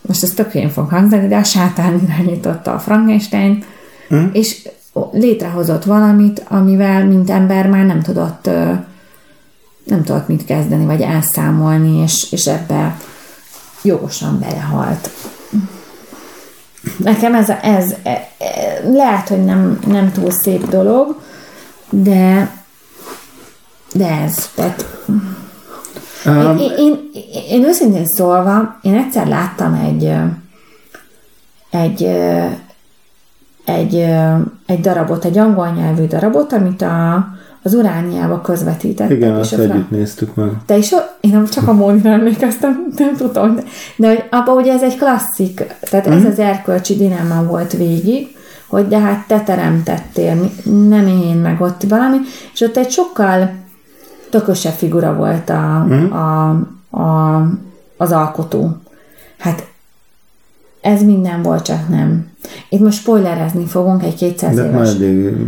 most 0.00 0.22
ez 0.22 0.30
tök 0.30 0.70
fog 0.70 0.88
hangzani, 0.88 1.28
de 1.28 1.36
a 1.36 1.44
sátán 1.44 2.00
irányította 2.04 2.72
a 2.72 2.78
Frankenstein, 2.78 3.64
mm. 4.14 4.26
és 4.32 4.68
létrehozott 5.10 5.84
valamit, 5.84 6.44
amivel 6.48 7.06
mint 7.06 7.30
ember 7.30 7.66
már 7.66 7.86
nem 7.86 8.02
tudott 8.02 8.50
nem 9.84 10.04
tudott 10.04 10.28
mit 10.28 10.44
kezdeni, 10.44 10.84
vagy 10.84 11.00
elszámolni, 11.00 12.02
és, 12.02 12.32
és 12.32 12.46
ebbe 12.46 12.96
jogosan 13.82 14.38
belehalt. 14.38 15.10
Nekem 16.96 17.34
ez, 17.34 17.48
ez, 17.62 17.94
ez 18.02 18.22
lehet, 18.84 19.28
hogy 19.28 19.44
nem, 19.44 19.78
nem 19.86 20.12
túl 20.12 20.30
szép 20.30 20.68
dolog, 20.68 21.20
de 21.90 22.50
de 23.92 24.06
ez, 24.06 24.50
tehát 24.54 24.86
Um, 26.26 26.58
én, 26.58 26.70
én, 26.78 27.10
én 27.48 27.64
őszintén 27.64 28.04
szólva, 28.06 28.78
én 28.82 28.94
egyszer 28.94 29.26
láttam 29.26 29.74
egy 29.74 30.12
egy 31.70 32.08
egy, 33.64 33.94
egy 34.66 34.80
darabot, 34.80 35.24
egy 35.24 35.38
angol 35.38 35.68
nyelvű 35.68 36.06
darabot, 36.06 36.52
amit 36.52 36.82
a, 36.82 37.26
az 37.62 37.74
Urániába 37.74 38.40
közvetítettek. 38.40 39.16
Igen, 39.16 39.34
azt 39.34 39.52
együtt 39.52 39.90
néztük 39.90 40.34
meg. 40.34 40.50
Te 40.66 40.76
is, 40.76 40.94
én 41.20 41.44
csak 41.44 41.68
a 41.68 41.72
módra 41.72 42.10
emlékeztem, 42.10 42.86
nem 42.96 43.16
tudom, 43.16 43.54
de, 43.54 43.62
de 43.96 44.08
hogy 44.08 44.24
abban 44.30 44.56
ugye 44.56 44.72
ez 44.72 44.82
egy 44.82 44.96
klasszik, 44.96 45.64
tehát 45.80 46.08
mm. 46.08 46.12
ez 46.12 46.18
mhm. 46.18 46.30
az 46.30 46.38
erkölcsi 46.38 46.96
dilemma 46.96 47.42
volt 47.42 47.72
végig, 47.72 48.36
hogy 48.66 48.88
de 48.88 48.98
hát 48.98 49.26
te 49.26 49.40
teremtettél, 49.40 50.50
nem 50.88 51.06
én, 51.06 51.36
meg 51.36 51.60
ott 51.60 51.82
valami, 51.88 52.16
és 52.52 52.60
ott 52.60 52.76
egy 52.76 52.90
sokkal 52.90 53.50
tökösebb 54.32 54.72
figura 54.72 55.14
volt 55.14 55.50
a, 55.50 55.86
mm. 55.88 56.12
a, 56.12 56.48
a, 56.90 57.42
az 57.96 58.12
alkotó. 58.12 58.76
Hát 59.38 59.66
ez 60.80 61.02
minden 61.02 61.42
volt, 61.42 61.64
csak 61.64 61.88
nem. 61.88 62.30
Itt 62.68 62.80
most 62.80 62.98
spoilerezni 62.98 63.66
fogunk 63.66 64.02
egy 64.02 64.14
200 64.14 64.54
de 64.54 64.64
éves 64.64 64.96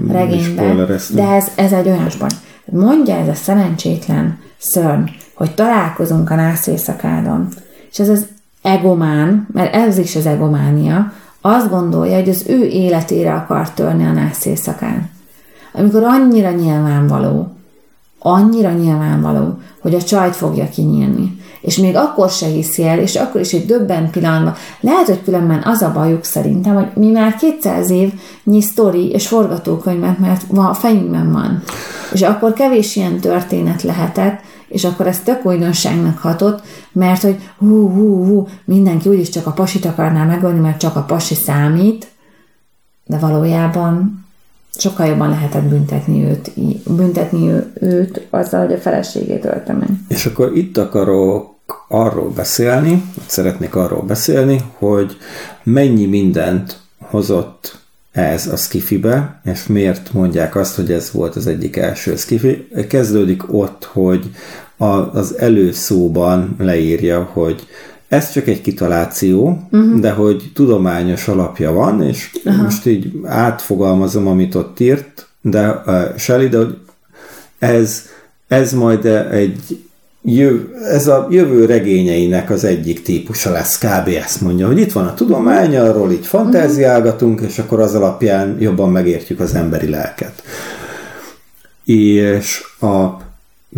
regényben, 0.09 0.87
de 1.15 1.29
ez, 1.29 1.51
ez 1.55 1.73
egy 1.73 1.89
olyan 1.89 2.11
sport. 2.11 2.35
Mondja 2.65 3.17
ez 3.17 3.29
a 3.29 3.35
szerencsétlen 3.35 4.39
szörny, 4.59 5.05
hogy 5.35 5.55
találkozunk 5.55 6.31
a 6.31 6.35
nász 6.35 6.67
éjszakádon, 6.67 7.49
és 7.91 7.99
ez 7.99 8.09
az 8.09 8.27
egomán, 8.63 9.47
mert 9.53 9.75
ez 9.75 9.99
is 9.99 10.17
az 10.17 10.27
egománia, 10.27 11.13
azt 11.41 11.71
gondolja, 11.71 12.15
hogy 12.15 12.29
az 12.29 12.45
ő 12.49 12.65
életére 12.65 13.35
akar 13.35 13.71
törni 13.71 14.05
a 14.07 14.13
nász 14.13 14.45
éjszakán. 14.45 15.11
Amikor 15.73 16.03
annyira 16.03 16.51
nyilvánvaló, 16.51 17.54
annyira 18.27 18.71
nyilvánvaló, 18.71 19.59
hogy 19.81 19.95
a 19.95 20.03
csajt 20.03 20.37
fogja 20.37 20.69
kinyílni. 20.69 21.37
És 21.61 21.77
még 21.77 21.97
akkor 21.97 22.31
se 22.31 22.47
hiszi 22.47 22.85
el, 22.87 22.99
és 22.99 23.17
akkor 23.17 23.41
is 23.41 23.53
egy 23.53 23.67
döbben 23.67 24.11
pillanatban. 24.11 24.55
Lehet, 24.81 25.07
hogy 25.07 25.23
különben 25.25 25.63
az 25.65 25.83
a 25.83 25.93
bajuk 25.93 26.25
szerintem, 26.25 26.75
hogy 26.75 26.87
mi 26.95 27.11
már 27.11 27.37
200 27.37 27.91
évnyi 27.91 28.61
sztori 28.61 29.11
és 29.11 29.29
forgatókönyvet, 29.29 30.19
mert 30.19 30.45
a 30.55 30.75
fejünkben 30.75 31.33
van. 31.33 31.63
És 32.13 32.23
akkor 32.23 32.53
kevés 32.53 32.97
ilyen 32.97 33.21
történet 33.21 33.83
lehetett, 33.83 34.41
és 34.69 34.85
akkor 34.85 35.07
ez 35.07 35.21
tök 35.21 35.47
újdonságnak 35.47 36.19
hatott, 36.19 36.63
mert 36.93 37.23
hogy 37.23 37.37
hú, 37.59 37.91
hú, 37.91 38.25
hú, 38.25 38.49
mindenki 38.65 39.09
úgyis 39.09 39.29
csak 39.29 39.47
a 39.47 39.53
pasit 39.53 39.85
akarná 39.85 40.25
megölni, 40.25 40.61
mert 40.61 40.79
csak 40.79 40.97
a 40.97 41.03
pasi 41.03 41.35
számít, 41.35 42.07
de 43.05 43.19
valójában 43.19 44.24
sokkal 44.79 45.07
jobban 45.07 45.29
lehetett 45.29 45.63
büntetni 45.63 46.25
őt, 46.25 46.53
büntetni 46.97 47.51
őt 47.81 48.27
azzal, 48.31 48.65
hogy 48.65 48.75
a 48.75 48.79
feleségét 48.79 49.45
ölte 49.45 49.73
meg. 49.73 49.89
És 50.09 50.27
akkor 50.27 50.57
itt 50.57 50.77
akarok 50.77 51.53
arról 51.89 52.31
beszélni, 52.31 53.05
szeretnék 53.27 53.75
arról 53.75 54.03
beszélni, 54.03 54.61
hogy 54.79 55.17
mennyi 55.63 56.07
mindent 56.07 56.81
hozott 56.99 57.79
ez 58.13 58.47
a 58.47 58.57
skifibe, 58.57 59.41
és 59.45 59.67
miért 59.67 60.13
mondják 60.13 60.57
azt, 60.57 60.77
hogy 60.77 60.93
ez 60.93 61.11
volt 61.13 61.37
az 61.37 61.47
egyik 61.47 61.77
első 61.77 62.17
skifi. 62.17 62.69
Kezdődik 62.89 63.53
ott, 63.53 63.85
hogy 63.85 64.31
az 65.13 65.39
előszóban 65.39 66.57
leírja, 66.59 67.23
hogy 67.33 67.67
ez 68.09 68.33
csak 68.33 68.47
egy 68.47 68.61
kitaláció, 68.61 69.63
uh-huh. 69.71 70.01
de 70.01 70.11
hogy 70.11 70.51
tudományos 70.55 71.29
alapja 71.29 71.73
van, 71.73 72.03
és 72.03 72.31
uh-huh. 72.45 72.63
most 72.63 72.87
így 72.87 73.13
átfogalmazom, 73.25 74.27
amit 74.27 74.55
ott 74.55 74.81
írt, 74.81 75.29
de 75.41 75.83
uh, 75.87 76.17
Shelley, 76.17 76.49
de 76.49 76.57
hogy 76.57 76.79
ez, 77.59 78.03
ez 78.49 78.73
majd 78.73 79.05
egy 79.31 79.79
jöv, 80.23 80.61
ez 80.91 81.07
a 81.07 81.27
jövő 81.31 81.65
regényeinek 81.65 82.51
az 82.51 82.65
egyik 82.65 83.03
típusa 83.03 83.51
lesz, 83.51 83.79
kb. 83.79 84.09
ezt 84.09 84.41
mondja, 84.41 84.67
hogy 84.67 84.79
itt 84.79 84.93
van 84.93 85.07
a 85.07 85.15
tudomány, 85.15 85.77
arról 85.77 86.13
így 86.13 86.27
fantáziálgatunk, 86.27 87.41
és 87.41 87.59
akkor 87.59 87.81
az 87.81 87.95
alapján 87.95 88.57
jobban 88.61 88.91
megértjük 88.91 89.41
az 89.41 89.55
emberi 89.55 89.89
lelket. 89.89 90.43
És 91.85 92.63
a 92.81 93.23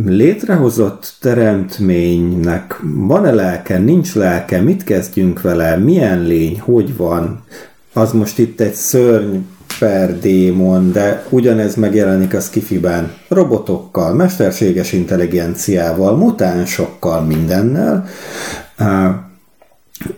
létrehozott 0.05 1.17
teremtménynek 1.21 2.81
van-e 2.83 3.31
lelke, 3.31 3.79
nincs 3.79 4.15
lelke, 4.15 4.61
mit 4.61 4.85
kezdjünk 4.85 5.41
vele, 5.41 5.77
milyen 5.77 6.23
lény, 6.23 6.61
hogy 6.61 6.97
van, 6.97 7.45
az 7.93 8.13
most 8.13 8.39
itt 8.39 8.61
egy 8.61 8.75
szörny 8.75 9.37
per 9.79 10.19
démon, 10.19 10.93
de 10.93 11.27
ugyanez 11.29 11.75
megjelenik 11.75 12.35
a 12.35 12.41
skifiben 12.41 13.13
robotokkal, 13.29 14.15
mesterséges 14.15 14.93
intelligenciával, 14.93 16.17
mutánsokkal, 16.17 17.21
mindennel. 17.21 18.07
Uh, 18.79 19.15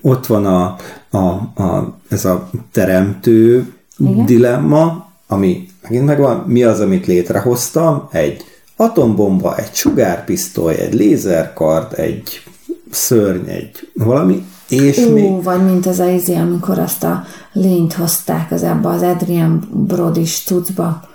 ott 0.00 0.26
van 0.26 0.46
a, 0.46 0.76
a, 1.10 1.18
a, 1.62 1.98
ez 2.08 2.24
a 2.24 2.50
teremtő 2.72 3.72
Igen. 3.98 4.26
dilemma, 4.26 5.06
ami 5.26 5.66
megint 5.82 6.04
megvan, 6.04 6.44
mi 6.46 6.62
az, 6.62 6.80
amit 6.80 7.06
létrehoztam, 7.06 8.08
egy 8.12 8.44
atombomba, 8.80 9.56
egy 9.56 9.74
sugárpisztoly, 9.74 10.74
egy 10.74 10.94
lézerkard, 10.94 11.98
egy 11.98 12.42
szörny, 12.90 13.48
egy 13.48 13.90
valami, 13.94 14.44
és 14.68 14.98
Ú, 14.98 15.12
még... 15.12 15.42
vagy 15.42 15.64
mint 15.64 15.86
az 15.86 16.00
Aizi, 16.00 16.34
amikor 16.34 16.78
azt 16.78 17.04
a 17.04 17.24
lényt 17.52 17.92
hozták 17.92 18.50
az 18.50 18.62
ebbe 18.62 18.88
az 18.88 19.02
Adrian 19.02 19.68
Brodis 19.72 20.42
cuccba, 20.44 21.08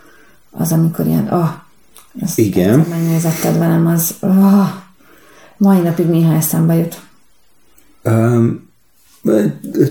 az 0.51 0.72
amikor 0.72 1.05
ilyen, 1.05 1.28
ah, 1.28 1.49
oh, 2.22 2.30
Igen. 2.36 2.86
megnézetted 2.89 3.57
velem, 3.57 3.88
az 3.88 4.16
oh, 4.20 4.68
mai 5.57 5.80
napig 5.80 6.05
néha 6.05 6.34
eszembe 6.34 6.76
jut. 6.76 7.01
Um, 8.03 8.70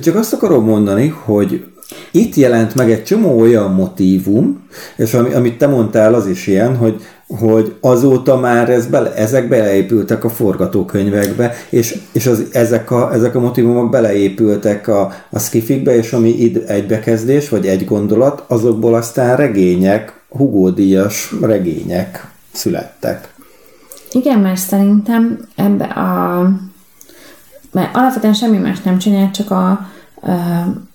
csak 0.02 0.14
azt 0.14 0.32
akarom 0.32 0.64
mondani, 0.64 1.08
hogy 1.08 1.71
itt 2.10 2.34
jelent 2.34 2.74
meg 2.74 2.90
egy 2.90 3.04
csomó 3.04 3.40
olyan 3.40 3.72
motívum, 3.72 4.62
és 4.96 5.14
ami, 5.14 5.32
amit 5.32 5.58
te 5.58 5.66
mondtál, 5.66 6.14
az 6.14 6.26
is 6.26 6.46
ilyen, 6.46 6.76
hogy 6.76 7.02
hogy 7.38 7.74
azóta 7.80 8.36
már 8.36 8.70
ez 8.70 8.86
bele, 8.86 9.14
ezek 9.14 9.48
beleépültek 9.48 10.24
a 10.24 10.28
forgatókönyvekbe, 10.28 11.54
és, 11.70 11.98
és 12.12 12.26
az, 12.26 12.44
ezek, 12.52 12.90
a, 12.90 13.12
ezek 13.12 13.34
a 13.34 13.40
motivumok 13.40 13.90
beleépültek 13.90 14.88
a, 14.88 15.12
a 15.30 15.38
skifikbe, 15.38 15.96
és 15.96 16.12
ami 16.12 16.28
id, 16.28 16.64
egy 16.66 16.86
bekezdés, 16.86 17.48
vagy 17.48 17.66
egy 17.66 17.84
gondolat, 17.84 18.44
azokból 18.46 18.94
aztán 18.94 19.36
regények, 19.36 20.20
Hugo 20.28 20.70
Díjas 20.70 21.34
regények 21.40 22.26
születtek. 22.52 23.34
Igen, 24.12 24.38
mert 24.38 24.60
szerintem 24.60 25.48
ebbe 25.56 25.84
a 25.84 26.50
mert 27.72 27.96
alapvetően 27.96 28.34
semmi 28.34 28.58
más 28.58 28.80
nem 28.80 28.98
csinál, 28.98 29.30
csak 29.30 29.50
a, 29.50 29.86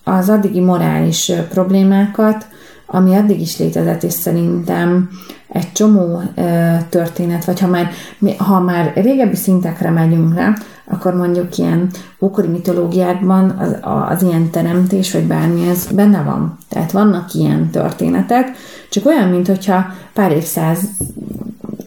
az 0.04 0.28
addigi 0.28 0.60
morális 0.60 1.32
problémákat, 1.50 2.46
ami 2.86 3.14
addig 3.14 3.40
is 3.40 3.58
létezett, 3.58 4.02
és 4.02 4.12
szerintem 4.12 5.08
egy 5.48 5.72
csomó 5.72 6.22
történet, 6.88 7.44
vagy 7.44 7.60
ha 7.60 7.66
már, 7.66 7.90
ha 8.36 8.60
már 8.60 8.92
régebbi 8.94 9.36
szintekre 9.36 9.90
megyünk 9.90 10.34
rá, 10.34 10.54
akkor 10.90 11.14
mondjuk 11.14 11.58
ilyen 11.58 11.90
ókori 12.20 12.48
mitológiákban 12.48 13.50
az, 13.50 13.76
az 14.08 14.22
ilyen 14.22 14.50
teremtés, 14.50 15.12
vagy 15.12 15.26
bármi, 15.26 15.68
ez 15.68 15.86
benne 15.92 16.22
van. 16.22 16.58
Tehát 16.68 16.92
vannak 16.92 17.34
ilyen 17.34 17.70
történetek, 17.70 18.50
csak 18.90 19.06
olyan, 19.06 19.28
mint 19.28 19.46
hogyha 19.46 19.86
pár 20.12 20.32
évszáz 20.32 20.78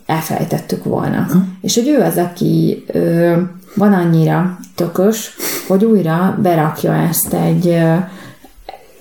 elfelejtettük 0.05 0.83
volna. 0.83 1.27
Hm. 1.31 1.37
És 1.61 1.75
hogy 1.75 1.87
ő 1.87 2.01
az, 2.01 2.17
aki 2.17 2.83
ö, 2.87 3.37
van 3.75 3.93
annyira 3.93 4.57
tökös, 4.75 5.35
hogy 5.67 5.85
újra 5.85 6.37
berakja 6.41 6.93
ezt 6.93 7.33
egy, 7.33 7.67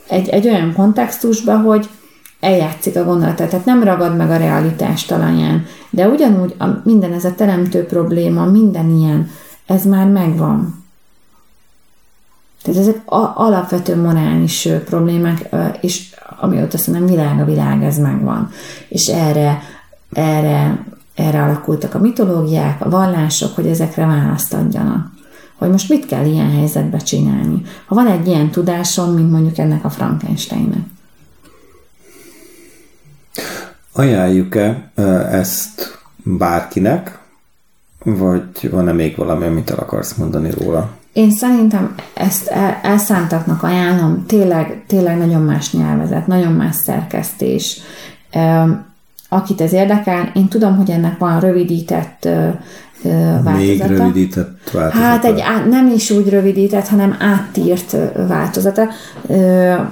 egy, 0.08 0.28
egy 0.28 0.48
olyan 0.48 0.72
kontextusba, 0.72 1.58
hogy 1.58 1.88
eljátszik 2.40 2.96
a 2.96 3.04
gondolatát, 3.04 3.50
tehát 3.50 3.64
nem 3.64 3.82
ragad 3.82 4.16
meg 4.16 4.30
a 4.30 4.36
realitás 4.36 5.04
talaján, 5.04 5.66
de 5.90 6.08
ugyanúgy 6.08 6.54
a, 6.58 6.64
minden 6.84 7.12
ez 7.12 7.24
a 7.24 7.34
teremtő 7.34 7.84
probléma, 7.84 8.44
minden 8.44 8.90
ilyen, 8.90 9.30
ez 9.66 9.84
már 9.84 10.06
megvan. 10.06 10.84
Tehát 12.62 12.80
ezek 12.80 13.02
a, 13.04 13.32
alapvető 13.34 13.96
morális 13.96 14.68
problémák, 14.84 15.48
és 15.80 16.14
amióta 16.40 16.78
szerintem 16.78 17.08
világ 17.08 17.40
a 17.40 17.44
világ, 17.44 17.82
ez 17.82 17.98
megvan. 17.98 18.50
És 18.88 19.06
erre, 19.06 19.62
erre, 20.12 20.84
erre 21.14 21.42
alakultak 21.42 21.94
a 21.94 21.98
mitológiák, 21.98 22.84
a 22.84 22.90
vallások, 22.90 23.54
hogy 23.54 23.66
ezekre 23.66 24.06
választ 24.06 24.54
adjanak. 24.54 25.10
Hogy 25.56 25.70
most 25.70 25.88
mit 25.88 26.06
kell 26.06 26.24
ilyen 26.24 26.50
helyzetbe 26.50 26.98
csinálni. 26.98 27.62
Ha 27.86 27.94
van 27.94 28.06
egy 28.06 28.26
ilyen 28.26 28.50
tudásom, 28.50 29.14
mint 29.14 29.30
mondjuk 29.30 29.58
ennek 29.58 29.84
a 29.84 29.90
Frankensteinnek. 29.90 30.82
Ajánljuk-e 33.92 34.90
ezt 35.30 35.98
bárkinek, 36.16 37.18
vagy 38.04 38.70
van-e 38.70 38.92
még 38.92 39.16
valami, 39.16 39.46
amit 39.46 39.70
el 39.70 39.78
akarsz 39.78 40.14
mondani 40.14 40.50
róla? 40.50 40.90
Én 41.12 41.30
szerintem 41.30 41.94
ezt 42.14 42.46
el, 42.46 42.80
elszántaknak 42.82 43.62
ajánlom, 43.62 44.26
tényleg, 44.26 44.84
tényleg 44.86 45.18
nagyon 45.18 45.42
más 45.42 45.72
nyelvezet, 45.72 46.26
nagyon 46.26 46.52
más 46.52 46.76
szerkesztés. 46.76 47.80
Akit 49.32 49.60
ez 49.60 49.72
érdekel, 49.72 50.30
én 50.34 50.48
tudom, 50.48 50.76
hogy 50.76 50.90
ennek 50.90 51.18
van 51.18 51.40
rövidített 51.40 52.28
változata. 53.02 53.56
Még 53.56 53.82
rövidített 53.82 54.70
változata? 54.72 55.04
Hát 55.04 55.24
egy 55.24 55.42
nem 55.70 55.88
is 55.94 56.10
úgy 56.10 56.28
rövidített, 56.28 56.88
hanem 56.88 57.16
átírt 57.18 57.96
változata, 58.28 58.88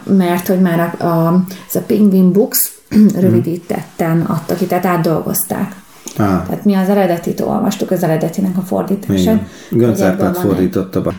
mert 0.05 0.47
hogy 0.47 0.61
már 0.61 0.95
a, 0.99 1.05
a, 1.05 1.45
ez 1.68 1.74
a 1.74 1.80
Penguin 1.86 2.32
Books 2.32 2.72
rövidítetten 3.20 4.20
adtak 4.20 4.57
ki, 4.57 4.66
tehát 4.66 4.86
átdolgozták. 4.86 5.74
Ah. 6.16 6.47
Tehát 6.47 6.64
mi 6.64 6.74
az 6.74 6.89
eredetit 6.89 7.41
olvastuk, 7.41 7.91
az 7.91 8.03
eredetinek 8.03 8.57
a 8.57 8.61
fordítását. 8.61 9.43
Göncárpát 9.70 10.39
fordította 10.39 11.01
be. 11.01 11.12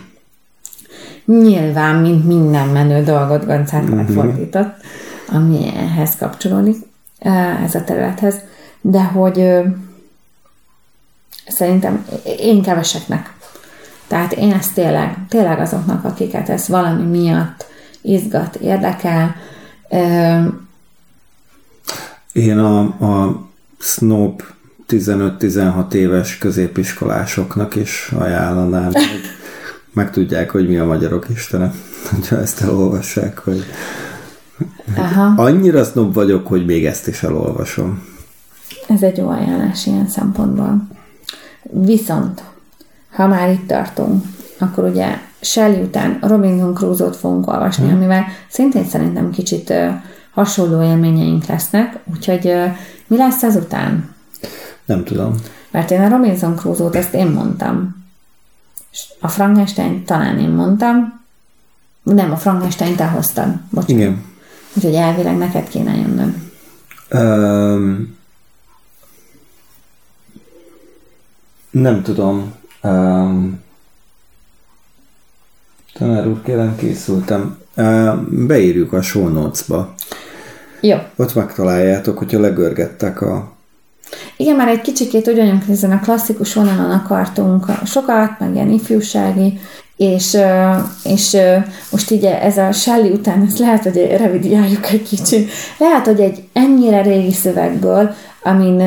Nyilván, 1.26 1.96
mint 1.96 2.28
minden 2.28 2.68
menő 2.68 3.04
dolgot 3.04 3.46
Göncárpát 3.46 3.92
uh-huh. 3.92 4.16
fordított, 4.16 4.74
ami 5.32 5.74
ehhez 5.76 6.16
kapcsolódik, 6.16 6.76
ez 7.66 7.76
a 7.76 7.84
területhez. 7.84 8.36
De 8.82 9.04
hogy 9.04 9.62
szerintem 11.48 12.06
én 12.40 12.62
keveseknek. 12.62 13.34
Tehát 14.08 14.34
én 14.34 14.52
ezt 14.52 14.74
tényleg, 14.74 15.18
tényleg 15.30 15.60
azoknak, 15.60 16.06
akiket 16.06 16.50
ez 16.50 16.68
valami 16.68 17.04
miatt 17.04 17.66
izgat, 18.02 18.56
érdekel. 18.56 19.36
Én 22.32 22.58
a, 22.58 22.80
a 22.80 23.48
Snoop 23.80 24.44
15-16 24.90 25.94
éves 25.94 26.38
középiskolásoknak 26.38 27.76
is 27.76 28.12
ajánlanám, 28.18 28.92
hogy 28.92 29.22
megtudják, 29.94 30.50
hogy 30.50 30.68
mi 30.68 30.78
a 30.78 30.86
magyarok 30.86 31.26
istene, 31.30 31.72
hogyha 32.12 32.40
ezt 32.40 32.62
elolvassák, 32.62 33.38
hogy 33.38 33.66
Aha. 34.98 35.42
annyira 35.44 35.84
snob 35.84 36.14
vagyok, 36.14 36.48
hogy 36.48 36.66
még 36.66 36.86
ezt 36.86 37.08
is 37.08 37.24
elolvasom. 37.24 38.04
Ez 38.88 39.04
egy 39.04 39.18
jó 39.18 39.30
ajánlás 39.30 39.86
ilyen 39.86 40.08
szempontból. 40.08 40.88
Viszont, 41.62 42.44
ha 43.12 43.28
már 43.28 43.52
itt 43.52 43.68
tartunk, 43.68 44.24
akkor 44.58 44.84
ugye 44.84 45.18
Shelley 45.42 45.84
után 45.84 46.18
Robinson 46.22 46.74
Crusoe-t 46.74 47.16
fogunk 47.16 47.48
olvasni, 47.48 47.86
hmm. 47.86 47.96
amivel 47.96 48.26
szintén 48.50 48.86
szerintem 48.86 49.32
kicsit 49.32 49.74
hasonló 50.32 50.82
élményeink 50.82 51.46
lesznek, 51.46 52.00
úgyhogy 52.14 52.54
mi 53.08 53.18
lesz 53.18 53.44
ezután? 53.44 54.16
Nem 54.86 55.04
tudom. 55.04 55.36
Mert 55.72 55.92
én 55.92 56.02
a 56.02 56.10
Robinson 56.10 56.56
Crusoe-t 56.56 56.96
ezt 56.96 57.14
én 57.14 57.28
mondtam. 57.28 57.96
A 59.20 59.28
Frankenstein 59.28 60.06
talán 60.06 60.40
én 60.40 60.50
mondtam. 60.50 61.22
Nem, 62.04 62.32
a 62.32 62.38
Frankenstein 62.38 62.96
te 62.96 63.06
hoztad. 63.06 63.48
Bocsánat. 63.70 63.90
Igen. 63.90 64.24
Úgyhogy 64.74 64.94
elvileg 64.94 65.38
neked 65.38 65.70
kéne 65.70 65.96
jönnöm. 65.96 66.52
Um, 67.12 68.18
nem 71.70 72.02
tudom. 72.04 72.54
Um, 72.84 73.62
tanár 75.94 76.28
úr, 76.28 76.42
kérem, 76.42 76.76
készültem. 76.76 77.58
Uh, 77.76 78.16
beírjuk 78.30 78.94
a 78.94 79.02
show 79.02 79.28
notes-ba. 79.28 79.94
Jó. 80.82 80.98
Ott 81.16 81.34
megtaláljátok, 81.34 82.18
hogyha 82.18 82.40
legörgettek 82.40 83.22
a 83.22 83.58
igen, 84.38 84.56
már 84.56 84.68
egy 84.68 84.82
kicsikét 84.82 85.28
úgy 85.28 85.36
vagyunk, 85.36 85.64
hogy 85.64 85.74
ezen 85.74 85.92
a 85.92 86.00
klasszikus 86.00 86.54
vonalon 86.54 86.92
akartunk 86.92 87.66
sokat, 87.86 88.40
meg 88.40 88.54
ilyen 88.54 88.70
ifjúsági, 88.70 89.60
és, 90.00 90.38
és 91.04 91.38
most 91.92 92.12
így 92.12 92.26
ez 92.26 92.58
a 92.58 92.72
Shelley 92.72 93.12
után, 93.12 93.46
ezt 93.48 93.60
lehet, 93.60 93.84
hogy 93.84 94.16
revidiáljuk 94.18 94.90
egy 94.90 95.04
kicsit, 95.04 95.50
lehet, 95.78 96.06
hogy 96.06 96.20
egy 96.20 96.44
ennyire 96.54 97.02
régi 97.02 97.32
szövegből, 97.32 98.14
amin, 98.44 98.82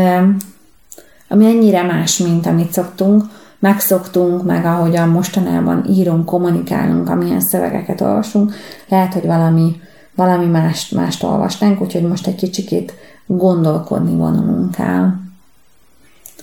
ami 1.29 1.47
ennyire 1.47 1.83
más, 1.83 2.19
mint 2.19 2.47
amit 2.47 2.73
szoktunk, 2.73 3.25
megszoktunk, 3.59 4.45
meg 4.45 4.65
ahogyan 4.65 5.09
mostanában 5.09 5.85
írunk, 5.91 6.25
kommunikálunk, 6.25 7.09
amilyen 7.09 7.41
szövegeket 7.41 8.01
olvasunk, 8.01 8.55
lehet, 8.89 9.13
hogy 9.13 9.27
valami, 9.27 9.81
valami 10.15 10.47
mást, 10.47 10.93
mást 10.93 11.23
olvasnánk, 11.23 11.81
úgyhogy 11.81 12.03
most 12.03 12.27
egy 12.27 12.35
kicsikét 12.35 12.95
gondolkodni 13.27 14.17
vonulunk 14.17 14.79
el. 14.79 15.21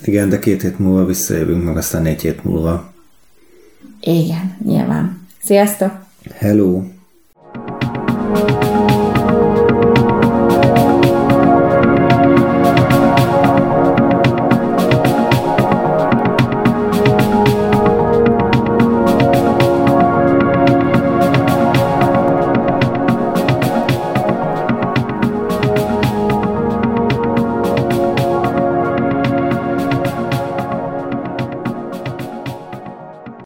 Igen, 0.02 0.28
de 0.28 0.38
két 0.38 0.62
hét 0.62 0.78
múlva 0.78 1.04
visszajövünk, 1.04 1.64
meg 1.64 1.76
aztán 1.76 2.02
négy 2.02 2.20
hét 2.20 2.44
múlva. 2.44 2.89
Igen, 4.00 4.56
nyilván. 4.64 5.26
Sziasztok! 5.42 6.06
Hello! 6.38 6.82
thank 8.32 8.90
you 8.90 8.99